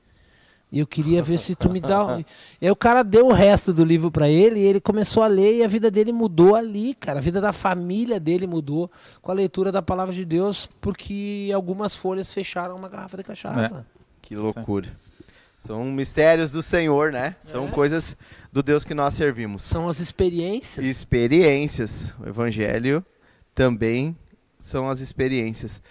E 0.74 0.80
eu 0.80 0.88
queria 0.88 1.22
ver 1.22 1.38
se 1.38 1.54
tu 1.54 1.70
me 1.70 1.80
dá. 1.80 2.18
E 2.60 2.66
aí 2.66 2.72
o 2.72 2.76
cara 2.76 3.04
deu 3.04 3.28
o 3.28 3.32
resto 3.32 3.72
do 3.72 3.86
livro 3.86 4.10
para 4.10 4.28
ele 4.28 4.60
e 4.60 4.64
ele 4.64 4.82
começou 4.82 5.22
a 5.22 5.28
ler 5.28 5.58
e 5.58 5.64
a 5.64 5.68
vida 5.68 5.92
dele 5.92 6.12
mudou 6.12 6.56
ali, 6.56 6.96
cara. 6.96 7.20
A 7.20 7.22
vida 7.22 7.40
da 7.40 7.54
família 7.54 8.20
dele 8.20 8.48
mudou 8.48 8.90
com 9.22 9.30
a 9.30 9.36
leitura 9.36 9.72
da 9.72 9.84
palavra 9.84 10.12
de 10.12 10.26
Deus, 10.26 10.68
porque 10.82 11.52
algumas 11.54 11.94
folhas 11.94 12.34
fecharam 12.34 12.76
uma 12.76 12.90
garrafa 12.90 13.18
de 13.18 13.24
cachaça. 13.24 13.86
É. 13.88 13.93
Que 14.34 14.40
loucura. 14.40 14.90
São 15.60 15.86
mistérios 15.86 16.52
do 16.52 16.64
Senhor, 16.64 17.12
né? 17.12 17.36
São 17.40 17.68
é. 17.68 17.72
coisas 17.72 18.18
do 18.52 18.64
Deus 18.64 18.84
que 18.84 18.96
nós 18.96 19.14
servimos. 19.14 19.62
São 19.62 19.88
as 19.88 20.00
experiências. 20.00 20.84
Experiências. 20.84 22.16
O 22.20 22.28
Evangelho 22.28 23.06
também 23.54 24.18
são 24.60 24.90
as 24.90 25.00
experiências. 25.00 25.82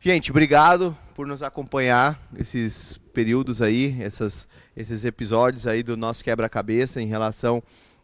Gente, 0.00 0.32
obrigado 0.32 0.96
por 1.14 1.24
nos 1.24 1.40
acompanhar 1.40 2.20
esses 2.36 2.98
períodos 3.14 3.62
aí, 3.62 3.96
essas, 4.02 4.48
esses 4.76 5.04
episódios 5.04 5.68
aí 5.68 5.84
do 5.84 5.96
nosso 5.96 6.24
quebra-cabeça 6.24 7.00
em 7.00 7.06
relação 7.06 7.62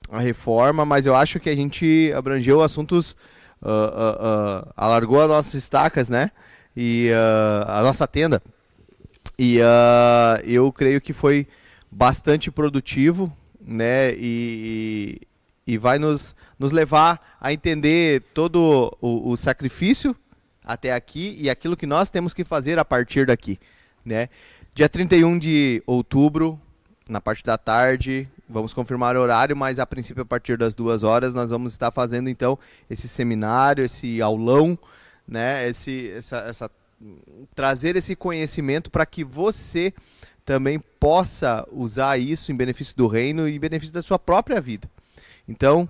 à 0.08 0.20
reforma, 0.20 0.84
mas 0.84 1.04
eu 1.04 1.16
acho 1.16 1.40
que 1.40 1.50
a 1.50 1.56
gente 1.56 2.12
abrangeu 2.16 2.62
assuntos, 2.62 3.16
uh, 3.60 3.66
uh, 3.66 4.62
uh, 4.68 4.72
alargou 4.76 5.20
as 5.20 5.28
nossas 5.28 5.54
estacas, 5.54 6.08
né? 6.08 6.30
E 6.76 7.10
a 7.66 7.82
nossa 7.82 8.06
tenda. 8.06 8.40
E 9.38 9.58
eu 10.44 10.72
creio 10.72 11.00
que 11.00 11.12
foi 11.12 11.46
bastante 11.90 12.50
produtivo, 12.50 13.32
né? 13.60 14.12
E, 14.14 15.20
e 15.64 15.78
vai 15.78 15.98
nos, 15.98 16.34
nos 16.58 16.72
levar 16.72 17.36
a 17.40 17.52
entender 17.52 18.22
todo 18.34 18.96
o, 19.00 19.30
o 19.30 19.36
sacrifício 19.36 20.16
até 20.64 20.92
aqui 20.92 21.36
e 21.38 21.48
aquilo 21.48 21.76
que 21.76 21.86
nós 21.86 22.10
temos 22.10 22.34
que 22.34 22.42
fazer 22.42 22.78
a 22.78 22.84
partir 22.84 23.26
daqui, 23.26 23.58
né? 24.04 24.28
Dia 24.74 24.88
31 24.88 25.38
de 25.38 25.82
outubro, 25.86 26.60
na 27.08 27.20
parte 27.20 27.42
da 27.44 27.56
tarde, 27.56 28.28
vamos 28.48 28.74
confirmar 28.74 29.16
o 29.16 29.20
horário, 29.20 29.56
mas 29.56 29.78
a 29.78 29.86
princípio 29.86 30.22
a 30.22 30.26
partir 30.26 30.58
das 30.58 30.74
duas 30.74 31.04
horas 31.04 31.32
nós 31.32 31.50
vamos 31.50 31.72
estar 31.72 31.90
fazendo 31.90 32.28
então 32.28 32.58
esse 32.88 33.08
seminário, 33.08 33.84
esse 33.84 34.20
aulão, 34.20 34.78
né? 35.26 35.68
Esse, 35.68 36.10
essa, 36.10 36.38
essa 36.38 36.70
trazer 37.54 37.96
esse 37.96 38.16
conhecimento 38.16 38.90
para 38.90 39.06
que 39.06 39.22
você 39.22 39.92
também 40.44 40.78
possa 40.98 41.66
usar 41.70 42.18
isso 42.18 42.50
em 42.50 42.56
benefício 42.56 42.96
do 42.96 43.06
reino 43.06 43.48
e 43.48 43.56
em 43.56 43.60
benefício 43.60 43.94
da 43.94 44.02
sua 44.02 44.18
própria 44.18 44.60
vida. 44.60 44.90
Então, 45.46 45.88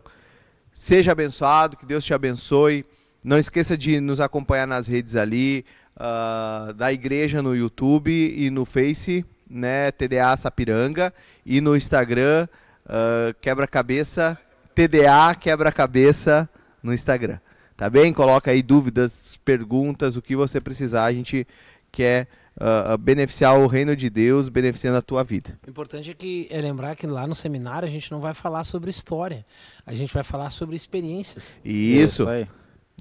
seja 0.73 1.13
abençoado, 1.13 1.77
que 1.77 1.87
Deus 1.87 2.05
te 2.05 2.13
abençoe. 2.13 2.85
Não 3.23 3.39
esqueça 3.39 3.77
de 3.77 4.01
nos 4.01 4.21
acompanhar 4.21 4.67
nas 4.67 4.87
redes 4.87 5.17
ali, 5.17 5.65
uh, 5.97 6.73
da 6.73 6.93
igreja 6.93 7.43
no 7.43 7.55
YouTube 7.55 8.11
e 8.11 8.51
no 8.51 8.65
Face, 8.65 9.25
né, 9.49 9.91
TDA 9.91 10.37
Sapiranga, 10.37 11.13
e 11.45 11.61
no 11.61 11.77
Instagram, 11.77 12.49
uh, 12.85 13.35
quebra-cabeça, 13.41 14.39
TDA 14.75 15.35
quebra-cabeça 15.35 16.49
no 16.83 16.93
Instagram. 16.93 17.39
Tá 17.79 17.89
bem? 17.89 18.13
Coloca 18.13 18.51
aí 18.51 18.61
dúvidas, 18.61 19.39
perguntas, 19.45 20.17
o 20.17 20.21
que 20.21 20.35
você 20.35 20.61
precisar, 20.61 21.05
a 21.05 21.13
gente 21.13 21.47
quer 21.93 22.27
uh, 22.57 22.99
beneficiar 22.99 23.57
o 23.57 23.69
reino 23.69 23.95
de 23.95 24.11
Deus, 24.11 24.49
beneficiando 24.49 24.99
a 24.99 25.01
tua 25.01 25.23
vida. 25.23 25.57
O 25.65 25.71
importante 25.71 26.11
é, 26.11 26.15
que, 26.15 26.49
é 26.51 26.61
lembrar 26.61 26.97
que 26.97 27.07
lá 27.07 27.25
no 27.25 27.37
seminário 27.37 27.87
a 27.87 27.91
gente 27.91 28.11
não 28.11 28.21
vai 28.21 28.35
falar 28.35 28.65
sobre 28.65 28.91
história, 28.91 29.47
a 29.87 29.95
gente 29.95 30.13
vai 30.13 30.25
falar 30.25 30.51
sobre 30.51 30.75
experiências. 30.75 31.61
Isso. 31.65 32.23
Isso 32.25 32.29
aí 32.29 32.49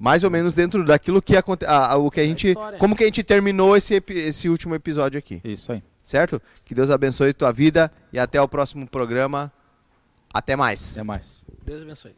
mais 0.00 0.22
ou 0.22 0.30
menos 0.30 0.54
dentro 0.54 0.84
daquilo 0.84 1.20
que 1.20 1.36
aconteceu, 1.36 1.74
o 2.04 2.08
que 2.08 2.20
a 2.20 2.24
gente, 2.24 2.54
como 2.78 2.94
que 2.94 3.02
a 3.02 3.06
gente 3.06 3.24
terminou 3.24 3.76
esse, 3.76 4.00
esse 4.10 4.48
último 4.48 4.72
episódio 4.76 5.18
aqui. 5.18 5.40
Isso 5.42 5.72
aí. 5.72 5.82
Certo? 6.04 6.40
Que 6.64 6.72
Deus 6.72 6.88
abençoe 6.88 7.34
tua 7.34 7.50
vida 7.52 7.90
e 8.12 8.18
até 8.18 8.40
o 8.40 8.46
próximo 8.46 8.86
programa. 8.86 9.52
Até 10.32 10.54
mais. 10.54 10.96
Até 10.96 11.02
mais. 11.04 11.44
Deus 11.66 11.82
abençoe. 11.82 12.14